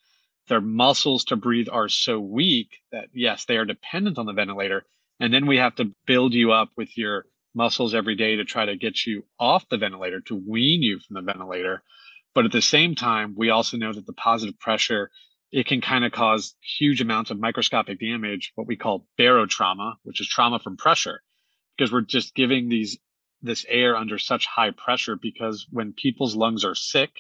[0.47, 4.83] their muscles to breathe are so weak that yes, they are dependent on the ventilator.
[5.19, 8.65] And then we have to build you up with your muscles every day to try
[8.65, 11.83] to get you off the ventilator, to wean you from the ventilator.
[12.35, 15.09] But at the same time, we also know that the positive pressure,
[15.51, 20.21] it can kind of cause huge amounts of microscopic damage, what we call barotrauma, which
[20.21, 21.21] is trauma from pressure,
[21.77, 22.97] because we're just giving these
[23.41, 27.11] this air under such high pressure because when people's lungs are sick,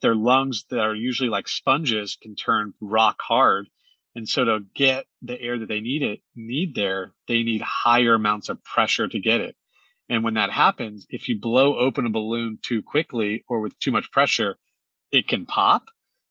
[0.00, 3.66] their lungs that are usually like sponges can turn rock hard
[4.14, 8.14] and so to get the air that they need it need there, they need higher
[8.14, 9.56] amounts of pressure to get it.
[10.08, 13.92] And when that happens, if you blow open a balloon too quickly or with too
[13.92, 14.58] much pressure,
[15.12, 15.84] it can pop.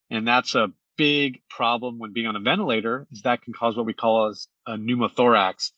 [0.10, 3.86] And that's a big problem when being on a ventilator is that can cause what
[3.86, 5.72] we call as a pneumothorax,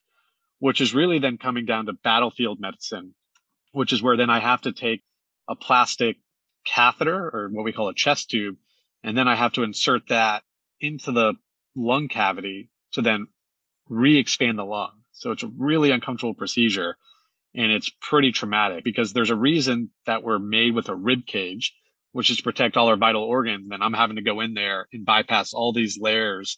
[0.58, 3.14] which is really then coming down to battlefield medicine,
[3.72, 5.04] which is where then I have to take
[5.48, 6.18] a plastic
[6.66, 8.56] catheter or what we call a chest tube,
[9.04, 10.42] and then I have to insert that
[10.80, 11.36] into the
[11.76, 13.28] lung cavity to then
[13.90, 15.04] re-expand the lung.
[15.12, 16.98] So it's a really uncomfortable procedure
[17.54, 21.76] and it's pretty traumatic because there's a reason that we're made with a rib cage,
[22.12, 23.69] which is to protect all our vital organs.
[23.71, 26.58] And I'm having to go in there and bypass all these layers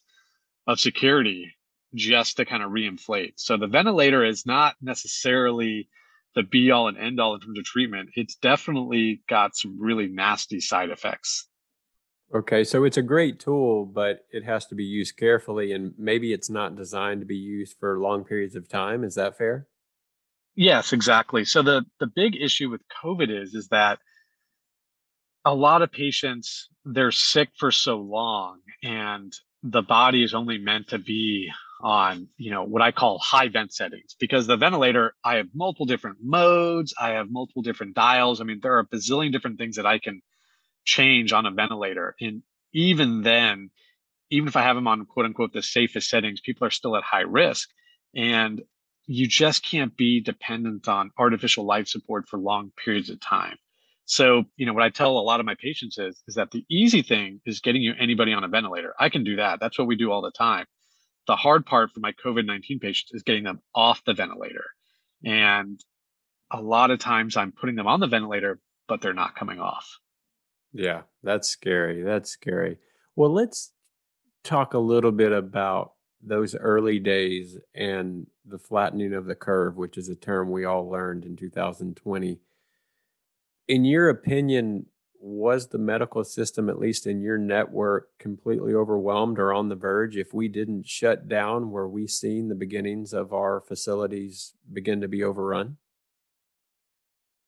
[0.67, 1.53] of security
[1.93, 3.33] just to kind of reinflate.
[3.37, 5.89] So the ventilator is not necessarily
[6.35, 8.09] the be all and end all in terms of treatment.
[8.15, 11.47] It's definitely got some really nasty side effects.
[12.33, 16.33] Okay, so it's a great tool, but it has to be used carefully, and maybe
[16.33, 19.03] it's not designed to be used for long periods of time.
[19.03, 19.67] Is that fair?
[20.55, 21.45] Yes, exactly.
[21.45, 23.99] So the the big issue with COVID is is that
[25.45, 30.89] a lot of patients they're sick for so long, and the body is only meant
[30.89, 31.49] to be
[31.81, 35.85] on you know what I call high vent settings because the ventilator I have multiple
[35.85, 38.39] different modes, I have multiple different dials.
[38.39, 40.21] I mean, there are a bazillion different things that I can
[40.85, 42.15] change on a ventilator.
[42.19, 43.69] And even then,
[44.29, 47.03] even if I have them on quote unquote the safest settings, people are still at
[47.03, 47.69] high risk.
[48.15, 48.61] And
[49.05, 53.57] you just can't be dependent on artificial life support for long periods of time.
[54.05, 56.65] So, you know, what I tell a lot of my patients is, is that the
[56.69, 58.93] easy thing is getting you anybody on a ventilator.
[58.99, 59.59] I can do that.
[59.59, 60.65] That's what we do all the time.
[61.27, 64.65] The hard part for my COVID 19 patients is getting them off the ventilator.
[65.23, 65.79] And
[66.51, 69.87] a lot of times I'm putting them on the ventilator, but they're not coming off.
[70.73, 72.03] Yeah, that's scary.
[72.03, 72.79] That's scary.
[73.15, 73.71] Well, let's
[74.43, 79.97] talk a little bit about those early days and the flattening of the curve, which
[79.97, 82.39] is a term we all learned in 2020.
[83.67, 84.87] In your opinion,
[85.19, 90.17] was the medical system, at least in your network, completely overwhelmed or on the verge?
[90.17, 95.07] If we didn't shut down, were we seeing the beginnings of our facilities begin to
[95.07, 95.77] be overrun?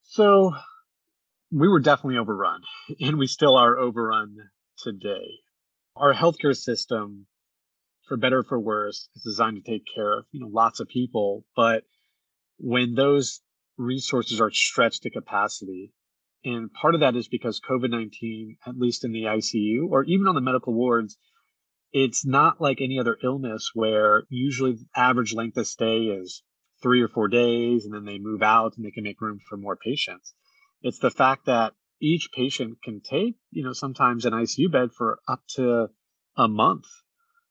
[0.04, 0.54] So
[1.52, 2.62] we were definitely overrun,
[3.02, 4.38] and we still are overrun
[4.78, 5.40] today.
[5.98, 7.28] Our healthcare system,
[8.08, 10.88] for better or for worse, is designed to take care of you know lots of
[10.88, 11.84] people, but
[12.58, 13.42] when those
[13.78, 15.92] resources are stretched to capacity,
[16.46, 20.28] and part of that is because COVID 19, at least in the ICU or even
[20.28, 21.18] on the medical wards,
[21.92, 26.44] it's not like any other illness where usually the average length of stay is
[26.84, 29.58] three or four days and then they move out and they can make room for
[29.58, 30.36] more patients.
[30.82, 35.20] It's the fact that each patient can take, you know, sometimes an ICU bed for
[35.28, 35.88] up to
[36.38, 36.86] a month,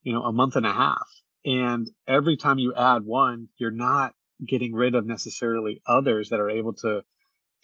[0.03, 1.09] you know, a month and a half.
[1.45, 4.15] And every time you add one, you're not
[4.47, 7.03] getting rid of necessarily others that are able to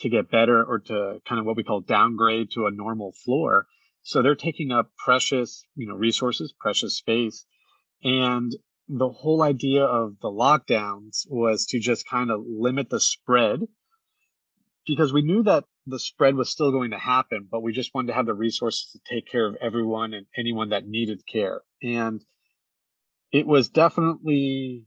[0.01, 3.67] to get better or to kind of what we call downgrade to a normal floor.
[4.03, 7.45] So they're taking up precious, you know, resources, precious space.
[8.03, 8.53] And
[8.89, 13.61] the whole idea of the lockdowns was to just kind of limit the spread
[14.87, 18.09] because we knew that the spread was still going to happen, but we just wanted
[18.09, 21.61] to have the resources to take care of everyone and anyone that needed care.
[21.83, 22.25] And
[23.33, 24.87] it was definitely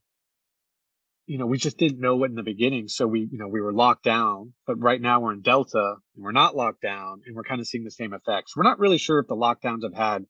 [1.26, 2.88] you know, we just didn't know what in the beginning.
[2.88, 6.24] So we, you know, we were locked down, but right now we're in Delta and
[6.24, 8.56] we're not locked down and we're kind of seeing the same effects.
[8.56, 10.26] We're not really sure if the lockdowns have had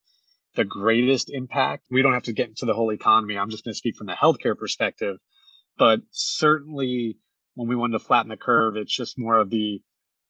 [0.56, 1.88] the greatest impact.
[1.90, 3.38] We don't have to get into the whole economy.
[3.38, 5.18] I'm just going to speak from the healthcare perspective,
[5.80, 7.18] but certainly
[7.56, 9.82] when we wanted to flatten the curve, it's just more of the,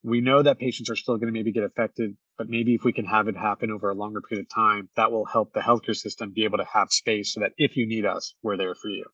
[0.02, 2.92] we know that patients are still going to maybe get affected, but maybe if we
[2.94, 5.96] can have it happen over a longer period of time, that will help the healthcare
[5.96, 8.88] system be able to have space so that if you need us, we're there for
[8.88, 9.04] you.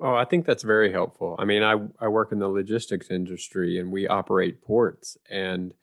[0.00, 1.34] Oh, I think that's very helpful.
[1.38, 5.16] I mean, I, I work in the logistics industry and we operate ports.
[5.28, 5.74] And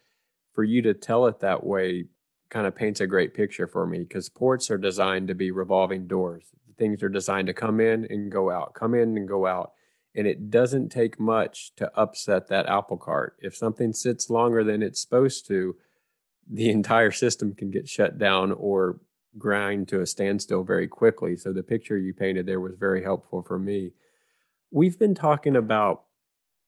[0.54, 2.06] for you to tell it that way
[2.50, 6.08] kind of paints a great picture for me because ports are designed to be revolving
[6.08, 6.46] doors.
[6.78, 9.74] Things are designed to come in and go out, come in and go out.
[10.16, 13.36] And it doesn't take much to upset that apple cart.
[13.42, 15.76] If something sits longer than it's supposed to,
[16.50, 19.02] the entire system can get shut down or
[19.38, 21.36] grind to a standstill very quickly.
[21.36, 23.92] So the picture you painted there was very helpful for me.
[24.76, 26.04] We've been talking about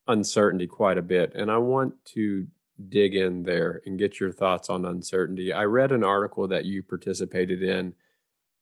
[0.07, 2.47] uncertainty quite a bit, and I want to
[2.87, 5.51] dig in there and get your thoughts on uncertainty.
[5.51, 7.95] I read an article that you participated in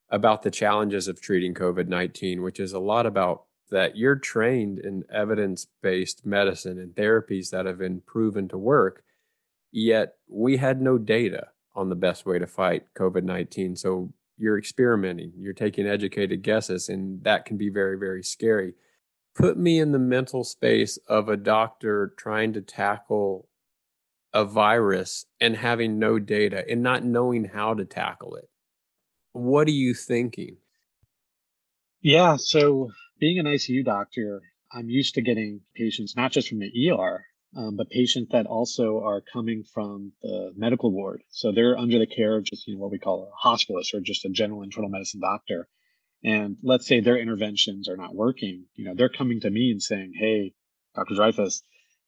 [0.10, 4.80] about the challenges of treating COVID 19, which is a lot about that you're trained
[4.80, 9.04] in evidence based medicine and therapies that have been proven to work,
[9.72, 13.76] yet we had no data on the best way to fight COVID 19.
[13.76, 18.74] So you're experimenting, you're taking educated guesses, and that can be very, very scary
[19.36, 23.48] put me in the mental space of a doctor trying to tackle
[24.34, 28.50] a virus and having no data and not knowing how to tackle it.
[29.34, 30.58] What are you thinking?
[32.02, 36.92] Yeah, so being an ICU doctor, I'm used to getting patients not just from the
[36.92, 41.24] ER, um, but patients that also are coming from the medical ward.
[41.30, 44.02] So they're under the care of just you know what we call a hospitalist or
[44.02, 45.68] just a general internal medicine doctor
[46.26, 49.82] and let's say their interventions are not working, you know, they're coming to me and
[49.82, 50.54] saying, Hey,
[50.96, 51.14] Dr.
[51.14, 51.62] Dreyfuss,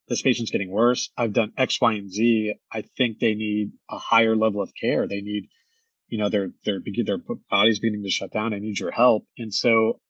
[0.08, 1.10] this patient's getting worse.
[1.16, 2.54] I've done X, Y, and Z.
[2.72, 5.06] I think they need a higher level of care.
[5.06, 5.48] They need,
[6.08, 8.54] you know, their, their, their body's beginning to shut down.
[8.54, 9.24] I need your help.
[9.38, 10.00] And so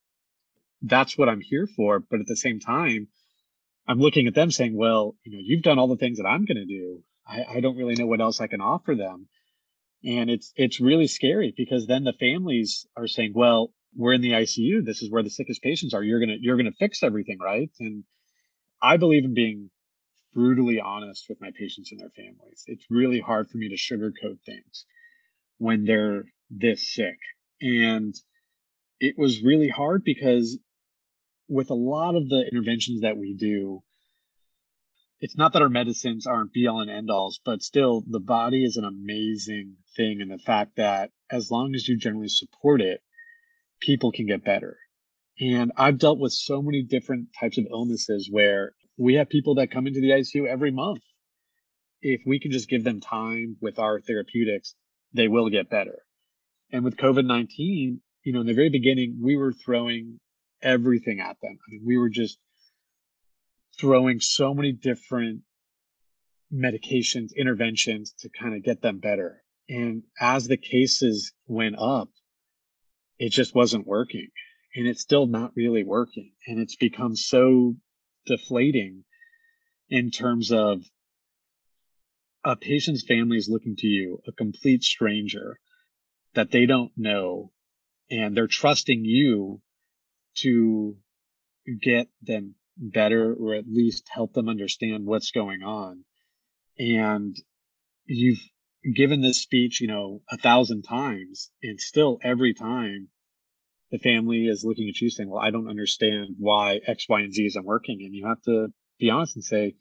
[0.81, 1.99] that's what I'm here for.
[2.01, 3.09] But at the same time,
[3.87, 6.47] I'm looking at them saying, well, you know, you've done all the things that I'm
[6.47, 7.03] going to do.
[7.27, 9.29] I, I don't really know what else I can offer them.
[10.03, 14.31] And it's, it's really scary because then the families are saying, well, we're in the
[14.31, 14.85] ICU.
[14.85, 16.03] This is where the sickest patients are.
[16.03, 17.71] You're gonna you're gonna fix everything, right?
[17.81, 18.05] And
[18.81, 19.71] I believe in being
[20.33, 22.63] brutally honest with my patients and their families.
[22.69, 24.87] It's really hard for me to sugarcoat things
[25.59, 27.19] when they're this sick.
[27.61, 28.15] And
[29.01, 30.59] it was really hard because
[31.49, 33.83] with a lot of the interventions that we do,
[35.21, 38.65] it's not that our medicines aren't be all and end alls, but still the body
[38.65, 40.21] is an amazing thing.
[40.21, 43.01] And the fact that as long as you generally support it,
[43.81, 44.77] people can get better.
[45.41, 49.71] And I've dealt with so many different types of illnesses where we have people that
[49.71, 51.03] come into the ICU every month.
[52.03, 54.75] If we can just give them time with our therapeutics,
[55.13, 56.03] they will get better.
[56.73, 60.21] And with COVID 19, you know, in the very beginning, we were throwing
[60.61, 61.57] everything at them.
[61.57, 62.39] I mean, we were just
[63.79, 65.43] throwing so many different
[66.53, 69.43] medications, interventions to kind of get them better.
[69.69, 72.09] And as the cases went up,
[73.19, 74.29] it just wasn't working.
[74.75, 76.33] and it's still not really working.
[76.47, 77.75] And it's become so
[78.27, 79.05] deflating
[79.89, 80.83] in terms of
[82.45, 85.59] a patient's family is looking to you, a complete stranger
[86.35, 87.51] that they don't know,
[88.11, 89.61] and they're trusting you
[90.37, 90.97] to
[91.83, 96.05] get them better or at least help them understand what's going on.
[96.79, 97.37] And
[98.07, 98.43] you've
[98.95, 103.09] given this speech, you know, a thousand times, and still every time
[103.91, 107.33] the family is looking at you saying, Well, I don't understand why X, Y, and
[107.33, 108.01] Z isn't working.
[108.03, 108.69] And you have to
[108.99, 109.75] be honest and say,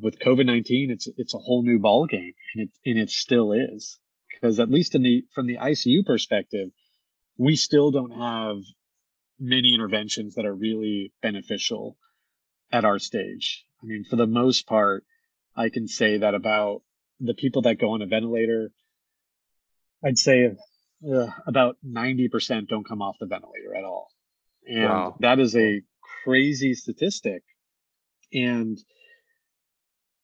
[0.00, 3.52] with COVID nineteen, it's it's a whole new ball game, and it and it still
[3.52, 6.68] is because at least in the from the ICU perspective,
[7.38, 8.58] we still don't have
[9.38, 11.96] many interventions that are really beneficial
[12.70, 13.64] at our stage.
[13.82, 15.04] I mean, for the most part,
[15.56, 16.82] I can say that about
[17.20, 18.70] the people that go on a ventilator,
[20.04, 20.56] I'd say
[21.06, 24.08] uh, about 90% don't come off the ventilator at all.
[24.66, 25.16] And wow.
[25.20, 25.82] that is a
[26.24, 27.42] crazy statistic.
[28.32, 28.78] And,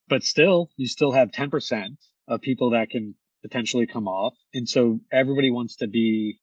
[0.09, 1.97] but still, you still have 10%
[2.29, 4.35] of people that can potentially come off.
[4.55, 6.41] And so everybody wants to be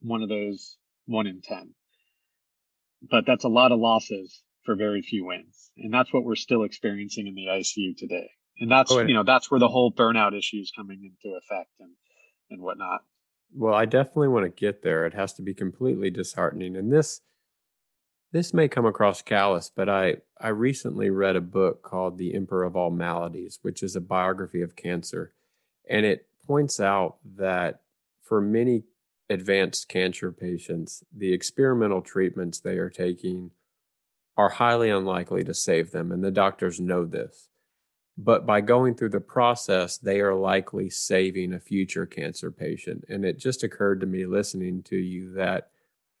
[0.00, 0.76] one of those
[1.06, 1.74] one in 10.
[3.10, 5.70] But that's a lot of losses for very few wins.
[5.76, 8.28] And that's what we're still experiencing in the ICU today.
[8.60, 11.70] And that's, oh, you know, that's where the whole burnout issue is coming into effect
[11.78, 11.92] and,
[12.50, 13.00] and whatnot.
[13.54, 15.06] Well, I definitely want to get there.
[15.06, 16.76] It has to be completely disheartening.
[16.76, 17.20] And this,
[18.32, 22.64] this may come across callous, but I, I recently read a book called The Emperor
[22.64, 25.32] of All Maladies, which is a biography of cancer.
[25.88, 27.80] And it points out that
[28.22, 28.82] for many
[29.30, 33.52] advanced cancer patients, the experimental treatments they are taking
[34.36, 37.48] are highly unlikely to save them, and the doctors know this.
[38.20, 43.04] But by going through the process, they are likely saving a future cancer patient.
[43.08, 45.70] And it just occurred to me listening to you that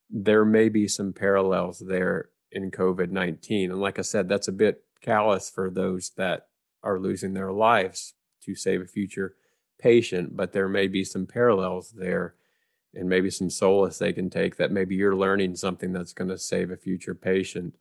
[0.08, 3.72] there may be some parallels there in COVID 19.
[3.72, 6.46] And like I said, that's a bit callous for those that
[6.84, 9.34] are losing their lives to save a future
[9.80, 12.34] patient, but there may be some parallels there
[12.94, 16.38] and maybe some solace they can take that maybe you're learning something that's going to
[16.38, 17.74] save a future patient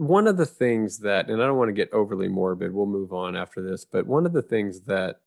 [0.00, 3.12] one of the things that, and I don't want to get overly morbid, we'll move
[3.12, 5.20] on after this, but one of the things that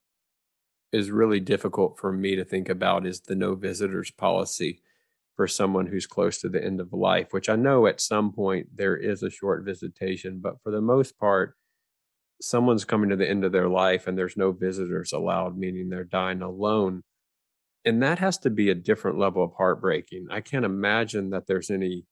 [0.91, 4.81] is really difficult for me to think about is the no visitors policy
[5.35, 8.69] for someone who's close to the end of life, which I know at some point
[8.75, 11.55] there is a short visitation, but for the most part,
[12.41, 16.03] someone's coming to the end of their life and there's no visitors allowed, meaning they're
[16.03, 17.03] dying alone.
[17.85, 20.29] And that has to be a different level of heartbreaking.
[20.31, 22.07] I can't imagine that there's any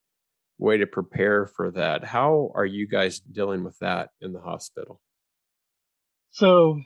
[0.62, 2.04] way to prepare for that.
[2.04, 5.02] How are you guys dealing with that in the hospital?
[6.30, 6.82] So,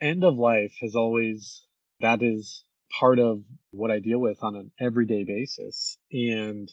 [0.00, 1.62] end of life has always,
[2.00, 2.64] that is
[2.98, 5.96] part of what I deal with on an everyday basis.
[6.10, 6.70] And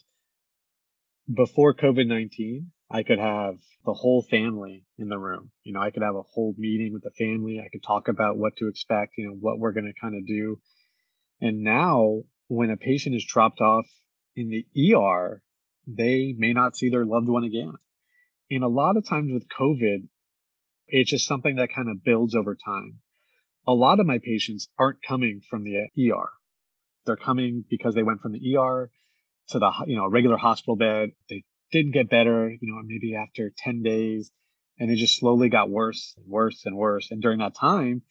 [1.32, 5.52] before COVID 19, I could have the whole family in the room.
[5.62, 7.60] You know, I could have a whole meeting with the family.
[7.64, 10.26] I could talk about what to expect, you know, what we're going to kind of
[10.26, 10.60] do.
[11.40, 13.86] And now, when a patient is dropped off
[14.34, 15.42] in the ER,
[15.86, 17.74] they may not see their loved one again.
[18.50, 20.08] And a lot of times with COVID,
[20.88, 23.00] it's just something that kind of builds over time.
[23.66, 26.28] A lot of my patients aren't coming from the ER.
[27.04, 28.90] They're coming because they went from the ER
[29.48, 31.10] to the, you know, regular hospital bed.
[31.28, 34.30] They didn't get better, you know, maybe after 10 days
[34.78, 37.10] and it just slowly got worse and worse and worse.
[37.10, 38.02] And during that time,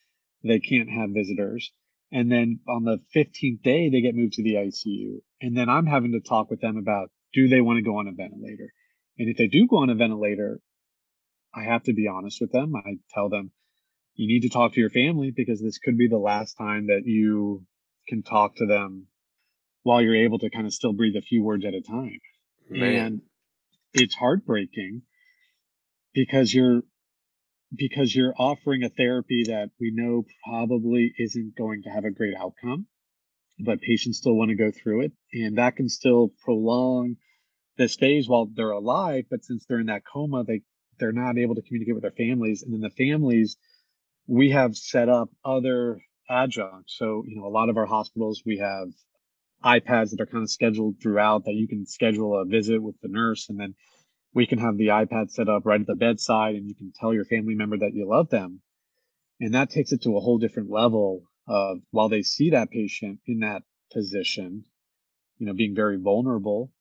[0.44, 1.72] they can't have visitors.
[2.12, 5.22] And then on the 15th day, they get moved to the ICU.
[5.42, 8.08] And then I'm having to talk with them about do they want to go on
[8.08, 8.72] a ventilator?
[9.20, 10.60] And if they do go on a ventilator,
[11.54, 12.74] I have to be honest with them.
[12.76, 13.52] I tell them,
[14.16, 17.02] you need to talk to your family because this could be the last time that
[17.06, 17.66] you
[18.08, 19.08] can talk to them
[19.84, 22.20] while you're able to kind of still breathe a few words at a time.
[22.70, 22.96] Man.
[22.96, 23.22] And
[23.94, 25.04] it's heartbreaking
[26.14, 26.82] because you're
[27.76, 32.34] because you're offering a therapy that we know probably isn't going to have a great
[32.40, 32.88] outcome
[33.60, 37.16] but patients still want to go through it and that can still prolong
[37.78, 40.62] the stays while they're alive but since they're in that coma they
[41.00, 43.58] they're not able to communicate with their families and then the families
[44.28, 46.96] we have set up other adjuncts.
[46.98, 48.88] So you know a lot of our hospitals we have
[49.64, 53.08] ipads that are kind of scheduled throughout that you can schedule a visit with the
[53.08, 53.74] nurse and then
[54.34, 57.14] we can have the ipad set up right at the bedside and you can tell
[57.14, 58.62] your family member that you love them.
[59.40, 63.20] And that takes it to a whole different level of while they see that patient
[63.28, 64.66] in that position,
[65.38, 66.72] you know, being very vulnerable,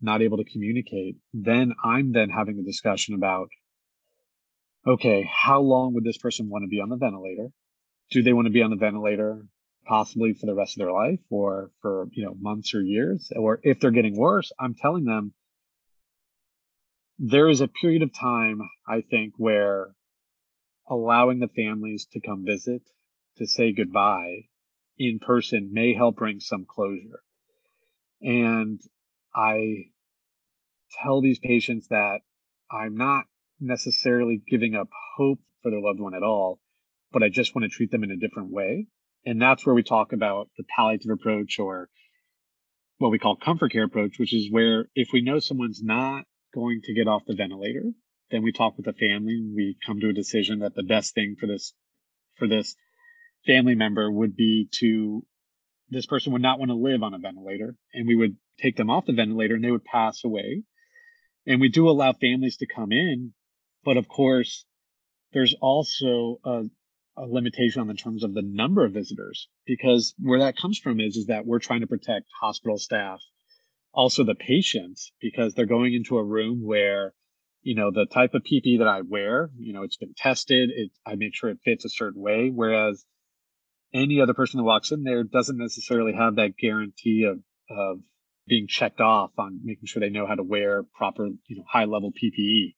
[0.00, 3.48] not able to communicate, then I'm then having a discussion about,
[4.86, 7.48] okay, how long would this person want to be on the ventilator?
[8.10, 9.44] Do they want to be on the ventilator
[9.86, 13.60] possibly for the rest of their life or for you know months or years or
[13.62, 15.32] if they're getting worse i'm telling them
[17.18, 19.88] there is a period of time i think where
[20.88, 22.82] allowing the families to come visit
[23.40, 24.42] to say goodbye
[24.98, 27.20] in person may help bring some closure.
[28.22, 28.80] And
[29.34, 29.86] i
[31.02, 32.18] tell these patients that
[32.70, 33.24] i'm not
[33.60, 36.58] necessarily giving up hope for their loved one at all
[37.12, 38.86] but i just want to treat them in a different way.
[39.24, 41.88] And that's where we talk about the palliative approach or
[42.98, 46.24] what we call comfort care approach, which is where if we know someone's not
[46.54, 47.92] going to get off the ventilator,
[48.30, 51.14] then we talk with the family and we come to a decision that the best
[51.14, 51.74] thing for this
[52.38, 52.74] for this
[53.46, 55.24] family member would be to
[55.88, 58.90] this person would not want to live on a ventilator and we would take them
[58.90, 60.62] off the ventilator and they would pass away.
[61.46, 63.32] And we do allow families to come in,
[63.84, 64.64] but of course
[65.32, 66.62] there's also a,
[67.16, 71.00] a limitation on the terms of the number of visitors because where that comes from
[71.00, 73.20] is is that we're trying to protect hospital staff
[73.92, 77.12] also the patients because they're going into a room where
[77.62, 80.90] you know the type of ppe that i wear you know it's been tested it
[81.04, 83.04] i make sure it fits a certain way whereas
[83.92, 87.38] any other person that walks in there doesn't necessarily have that guarantee of
[87.70, 88.00] of
[88.46, 91.84] being checked off on making sure they know how to wear proper you know high
[91.84, 92.74] level ppe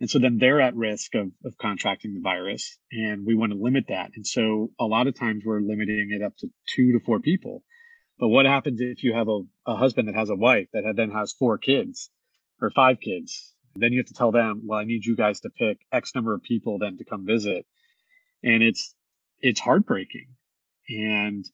[0.00, 3.58] and so then they're at risk of, of contracting the virus, and we want to
[3.58, 4.12] limit that.
[4.16, 7.62] And so a lot of times we're limiting it up to two to four people.
[8.18, 11.10] But what happens if you have a, a husband that has a wife that then
[11.10, 12.10] has four kids
[12.62, 13.54] or five kids?
[13.76, 16.34] Then you have to tell them, well, I need you guys to pick X number
[16.34, 17.66] of people then to come visit.
[18.42, 18.94] And it's,
[19.40, 20.28] it's heartbreaking.
[20.90, 21.44] And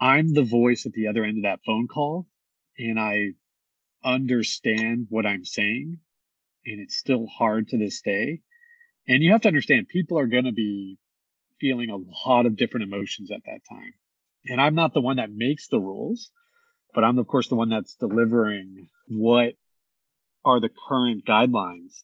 [0.00, 2.26] I'm the voice at the other end of that phone call
[2.78, 3.32] and I
[4.02, 5.98] understand what I'm saying
[6.64, 8.40] and it's still hard to this day.
[9.06, 10.98] And you have to understand people are going to be
[11.60, 13.92] feeling a lot of different emotions at that time.
[14.46, 16.30] And I'm not the one that makes the rules,
[16.94, 19.54] but I'm of course the one that's delivering what
[20.44, 22.02] are the current guidelines.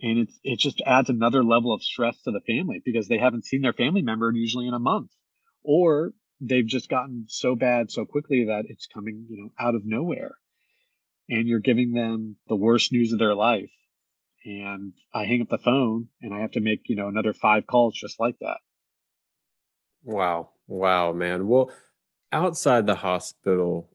[0.00, 3.46] And it's it just adds another level of stress to the family because they haven't
[3.46, 5.10] seen their family member usually in a month.
[5.62, 9.82] Or they've just gotten so bad so quickly that it's coming, you know, out of
[9.84, 10.36] nowhere
[11.28, 13.70] and you're giving them the worst news of their life.
[14.44, 17.66] And I hang up the phone and I have to make, you know, another five
[17.66, 18.58] calls just like that.
[20.02, 20.50] Wow.
[20.66, 21.48] Wow, man.
[21.48, 21.70] Well,
[22.30, 23.90] outside the hospital,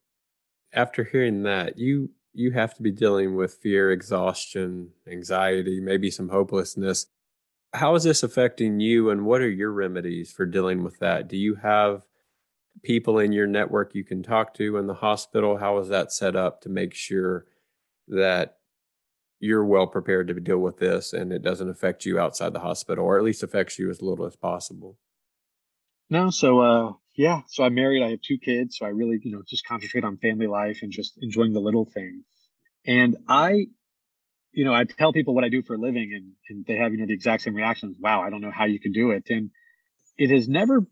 [0.73, 6.29] after hearing that, you you have to be dealing with fear, exhaustion, anxiety, maybe some
[6.29, 7.07] hopelessness.
[7.73, 11.27] How is this affecting you and what are your remedies for dealing with that?
[11.27, 12.03] Do you have
[12.83, 15.57] people in your network you can talk to in the hospital?
[15.57, 17.45] How is that set up to make sure
[18.07, 18.57] that
[19.39, 23.05] you're well prepared to deal with this and it doesn't affect you outside the hospital
[23.05, 24.97] or at least affects you as little as possible?
[26.09, 29.31] No, so uh yeah, so I'm married, I have two kids, so I really, you
[29.31, 32.23] know, just concentrate on family life and just enjoying the little things.
[32.87, 33.67] And I
[34.51, 36.91] you know, I tell people what I do for a living and, and they have,
[36.91, 37.97] you know, the exact same reactions.
[37.99, 39.29] Wow, I don't know how you can do it.
[39.29, 39.51] And
[40.17, 40.85] it has never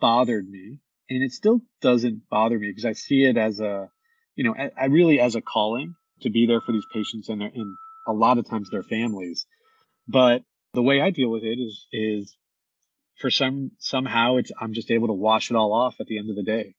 [0.00, 3.88] bothered me and it still doesn't bother me because I see it as a,
[4.34, 7.42] you know, I, I really as a calling to be there for these patients and,
[7.42, 9.46] and a lot of times their families.
[10.08, 10.42] But
[10.74, 12.36] the way I deal with it is is
[13.18, 16.30] for some somehow it's I'm just able to wash it all off at the end
[16.30, 16.74] of the day,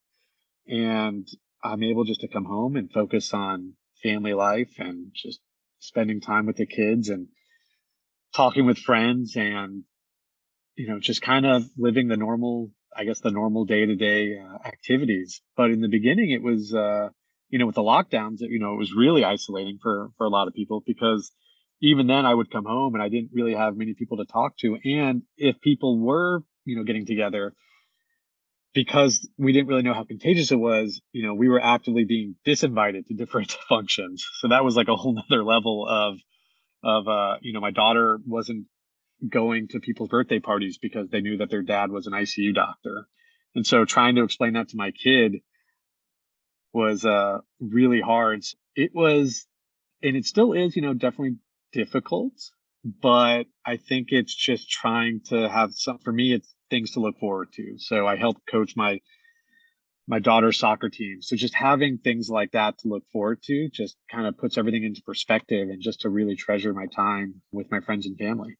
[0.67, 1.27] and
[1.63, 3.73] I'm able just to come home and focus on
[4.03, 5.39] family life and just
[5.79, 7.27] spending time with the kids and
[8.35, 9.83] talking with friends and
[10.75, 14.39] you know just kind of living the normal I guess the normal day to day
[14.65, 15.41] activities.
[15.55, 17.09] But in the beginning, it was, uh,
[17.49, 20.47] you know, with the lockdowns, you know, it was really isolating for, for a lot
[20.47, 21.31] of people because
[21.81, 24.57] even then I would come home and I didn't really have many people to talk
[24.57, 24.77] to.
[24.83, 27.53] And if people were, you know, getting together,
[28.73, 32.35] because we didn't really know how contagious it was, you know, we were actively being
[32.45, 34.25] disinvited to different functions.
[34.39, 36.19] So that was like a whole nother level of,
[36.83, 38.65] of, uh, you know, my daughter wasn't
[39.27, 43.07] going to people's birthday parties because they knew that their dad was an ICU doctor.
[43.55, 45.37] And so trying to explain that to my kid
[46.73, 48.43] was uh, really hard.
[48.75, 49.47] It was,
[50.03, 51.37] and it still is, you know, definitely
[51.71, 52.33] difficult,
[52.83, 57.19] but I think it's just trying to have some, for me, it's things to look
[57.19, 57.77] forward to.
[57.77, 58.99] So I help coach my,
[60.07, 61.21] my daughter's soccer team.
[61.21, 64.83] So just having things like that to look forward to just kind of puts everything
[64.83, 68.55] into perspective and just to really treasure my time with my friends and family.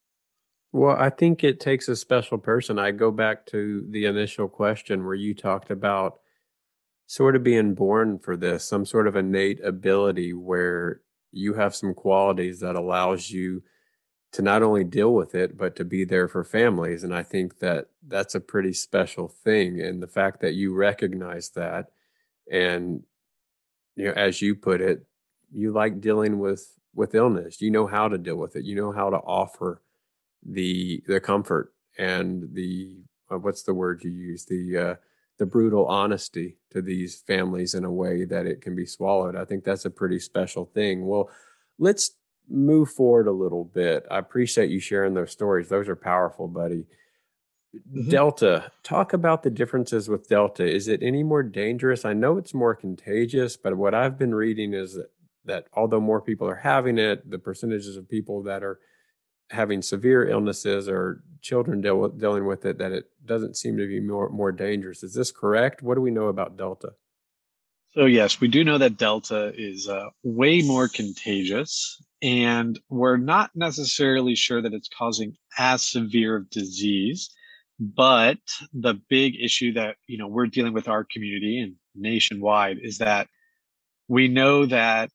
[0.72, 2.78] Well, I think it takes a special person.
[2.78, 6.18] I go back to the initial question where you talked about
[7.06, 11.00] sort of being born for this, some sort of innate ability where
[11.32, 13.62] you have some qualities that allows you
[14.32, 17.02] to not only deal with it but to be there for families.
[17.04, 19.80] And i think that that's a pretty special thing.
[19.80, 21.90] And the fact that you recognize that
[22.50, 23.02] and
[23.96, 25.04] you know as you put it
[25.52, 27.60] you like dealing with with illness.
[27.60, 28.64] You know how to deal with it.
[28.64, 29.82] You know how to offer
[30.44, 32.96] the the comfort and the
[33.30, 34.44] uh, what's the word you use?
[34.44, 34.94] The uh,
[35.38, 39.44] the brutal honesty to these families in a way that it can be swallowed i
[39.44, 41.30] think that's a pretty special thing well
[41.78, 42.12] let's
[42.48, 44.06] move forward a little bit.
[44.10, 45.68] I appreciate you sharing those stories.
[45.68, 46.86] Those are powerful, buddy.
[47.76, 48.10] Mm-hmm.
[48.10, 50.64] Delta, talk about the differences with Delta.
[50.64, 52.04] Is it any more dangerous?
[52.04, 55.10] I know it's more contagious, but what I've been reading is that,
[55.44, 58.80] that although more people are having it, the percentages of people that are
[59.50, 64.00] having severe illnesses or children deal, dealing with it, that it doesn't seem to be
[64.00, 65.02] more, more dangerous.
[65.02, 65.82] Is this correct?
[65.82, 66.92] What do we know about Delta?
[67.92, 73.50] So, yes, we do know that Delta is uh, way more contagious, and we're not
[73.54, 77.30] necessarily sure that it's causing as severe of disease.
[77.80, 78.38] But
[78.72, 83.28] the big issue that you know we're dealing with our community and nationwide is that
[84.08, 85.10] we know that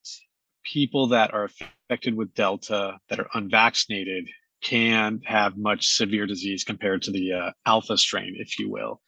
[0.64, 4.28] people that are affected with Delta that are unvaccinated
[4.62, 9.02] can have much severe disease compared to the uh, alpha strain, if you will.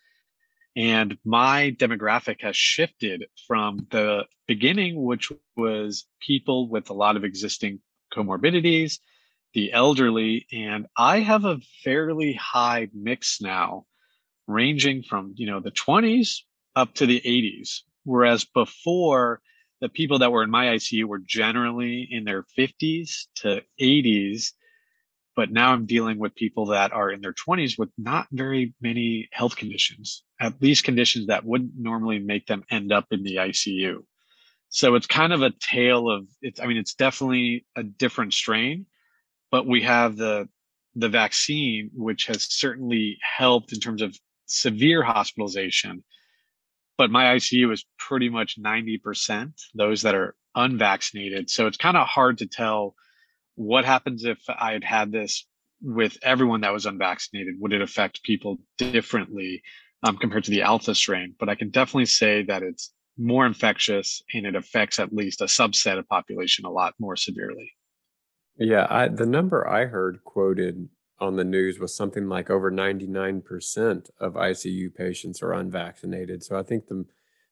[0.75, 7.23] And my demographic has shifted from the beginning, which was people with a lot of
[7.23, 7.79] existing
[8.13, 8.99] comorbidities,
[9.53, 13.85] the elderly, and I have a fairly high mix now,
[14.47, 16.39] ranging from, you know, the 20s
[16.75, 17.79] up to the 80s.
[18.03, 19.41] Whereas before,
[19.81, 24.51] the people that were in my ICU were generally in their 50s to 80s
[25.35, 29.27] but now I'm dealing with people that are in their 20s with not very many
[29.31, 33.97] health conditions, at least conditions that wouldn't normally make them end up in the ICU.
[34.69, 38.85] So it's kind of a tale of it's I mean it's definitely a different strain,
[39.51, 40.47] but we have the
[40.95, 46.03] the vaccine which has certainly helped in terms of severe hospitalization.
[46.97, 51.49] But my ICU is pretty much 90% those that are unvaccinated.
[51.49, 52.95] So it's kind of hard to tell
[53.55, 55.45] what happens if I had had this
[55.81, 57.55] with everyone that was unvaccinated?
[57.59, 59.61] Would it affect people differently
[60.03, 61.35] um, compared to the alpha strain?
[61.39, 65.45] But I can definitely say that it's more infectious and it affects at least a
[65.45, 67.71] subset of population a lot more severely.
[68.57, 70.89] Yeah, I, the number I heard quoted
[71.19, 76.43] on the news was something like over 99% of ICU patients are unvaccinated.
[76.43, 77.05] So I think the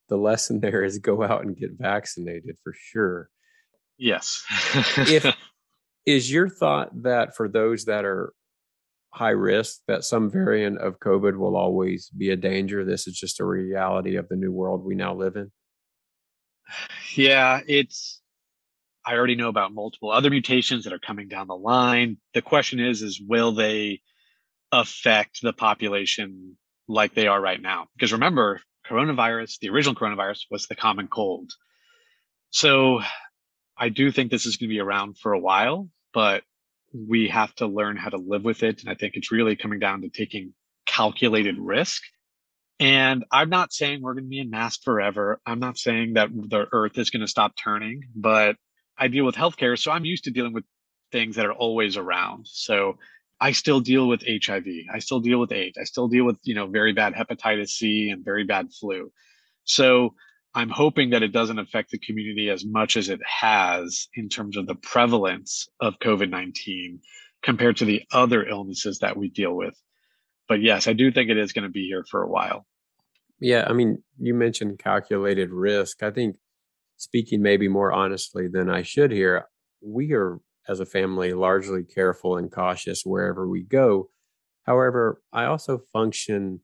[0.10, 3.30] the lesson there is go out and get vaccinated for sure.
[3.98, 4.44] Yes.
[4.98, 5.26] if
[6.06, 8.34] is your thought that for those that are
[9.12, 12.84] high risk, that some variant of COVID will always be a danger?
[12.84, 15.52] This is just a reality of the new world we now live in?
[17.16, 18.22] Yeah, it's
[19.06, 22.18] I already know about multiple other mutations that are coming down the line.
[22.34, 24.02] The question is is will they
[24.72, 27.88] affect the population like they are right now?
[27.96, 31.52] Because remember, coronavirus, the original coronavirus was the common cold.
[32.50, 33.02] So
[33.78, 36.44] I do think this is going to be around for a while, but
[36.94, 38.82] we have to learn how to live with it.
[38.82, 40.54] And I think it's really coming down to taking
[40.86, 42.04] calculated risk.
[42.80, 45.40] And I'm not saying we're going to be in mask forever.
[45.46, 48.58] I'm not saying that the earth is going to stop turning, but
[48.98, 49.78] I deal with healthcare.
[49.78, 50.66] So I'm used to dealing with
[51.12, 52.48] things that are always around.
[52.48, 52.98] So
[53.40, 54.66] I still deal with HIV.
[54.94, 55.78] I still deal with AIDS.
[55.78, 59.12] I still deal with, you know, very bad hepatitis C and very bad flu.
[59.66, 60.14] So
[60.56, 64.56] I'm hoping that it doesn't affect the community as much as it has in terms
[64.56, 67.00] of the prevalence of COVID 19
[67.42, 69.76] compared to the other illnesses that we deal with.
[70.48, 72.66] But yes, I do think it is going to be here for a while.
[73.40, 73.66] Yeah.
[73.68, 76.04] I mean, you mentioned calculated risk.
[76.04, 76.38] I think
[77.04, 79.48] speaking maybe more honestly than I should here,
[79.82, 84.10] we are as a family largely careful and cautious wherever we go.
[84.64, 86.62] However, I also function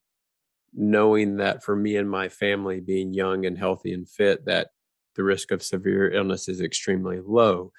[0.73, 4.69] knowing that for me and my family being young and healthy and fit that
[5.15, 7.71] the risk of severe illness is extremely low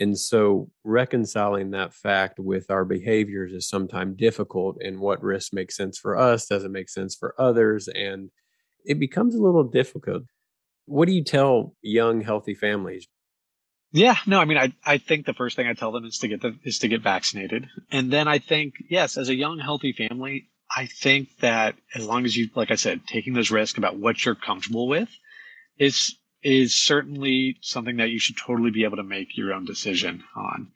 [0.00, 5.76] and so reconciling that fact with our behaviors is sometimes difficult and what risk makes
[5.76, 8.30] sense for us doesn't make sense for others and
[8.84, 10.24] it becomes a little difficult
[10.86, 13.06] what do you tell young healthy families
[13.96, 16.26] yeah, no, I mean, I, I think the first thing I tell them is to
[16.26, 17.68] get the, is to get vaccinated.
[17.92, 22.24] And then I think, yes, as a young, healthy family, I think that as long
[22.24, 25.08] as you, like I said, taking those risks about what you're comfortable with
[25.78, 30.24] is is certainly something that you should totally be able to make your own decision
[30.34, 30.72] on.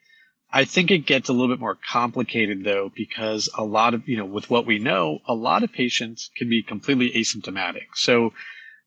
[0.51, 4.15] I think it gets a little bit more complicated though, because a lot of, you
[4.15, 7.87] know, with what we know, a lot of patients can be completely asymptomatic.
[7.95, 8.31] So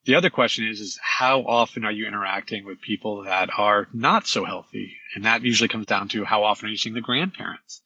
[0.04, 4.26] the other question is, is how often are you interacting with people that are not
[4.26, 4.96] so healthy?
[5.14, 7.82] And that usually comes down to how often are you seeing the grandparents?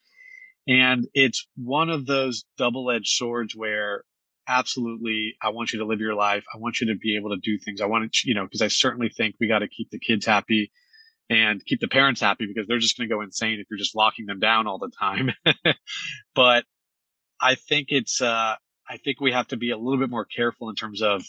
[0.66, 4.02] And it's one of those double edged swords where
[4.48, 6.44] absolutely I want you to live your life.
[6.52, 7.80] I want you to be able to do things.
[7.80, 10.24] I want to, you know, because I certainly think we got to keep the kids
[10.24, 10.72] happy
[11.28, 13.96] and keep the parents happy because they're just going to go insane if you're just
[13.96, 15.32] locking them down all the time.
[16.34, 16.64] but
[17.40, 18.54] I think it's, uh,
[18.88, 21.24] I think we have to be a little bit more careful in terms of,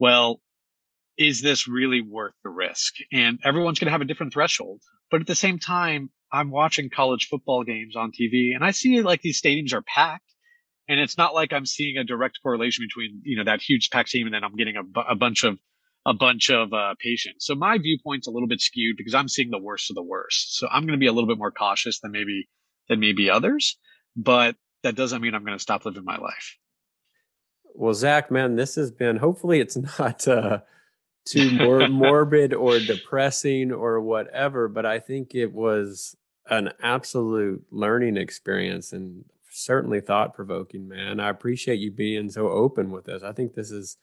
[0.00, 0.40] well,
[1.18, 2.94] is this really worth the risk?
[3.12, 4.80] And everyone's going to have a different threshold.
[5.10, 9.02] But at the same time, I'm watching college football games on TV and I see
[9.02, 10.24] like these stadiums are packed.
[10.88, 14.10] And it's not like I'm seeing a direct correlation between, you know, that huge packed
[14.10, 15.58] team and then I'm getting a, a bunch of
[16.06, 17.44] a bunch of uh, patients.
[17.44, 20.56] So my viewpoint's a little bit skewed because I'm seeing the worst of the worst.
[20.56, 22.48] So I'm going to be a little bit more cautious than maybe
[22.88, 23.78] than maybe others,
[24.16, 26.56] but that doesn't mean I'm going to stop living my life.
[27.80, 29.16] Well, Zach, man, this has been.
[29.16, 30.60] Hopefully, it's not uh,
[31.24, 36.14] too more morbid or depressing or whatever, but I think it was
[36.50, 41.20] an absolute learning experience and certainly thought provoking, man.
[41.20, 43.22] I appreciate you being so open with us.
[43.22, 43.96] I think this is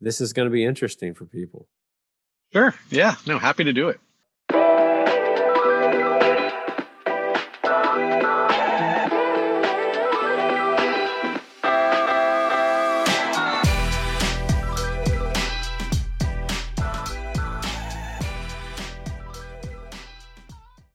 [0.00, 1.68] this is going to be interesting for people.
[2.54, 2.74] Sure.
[2.88, 3.16] Yeah.
[3.26, 4.00] No, happy to do it.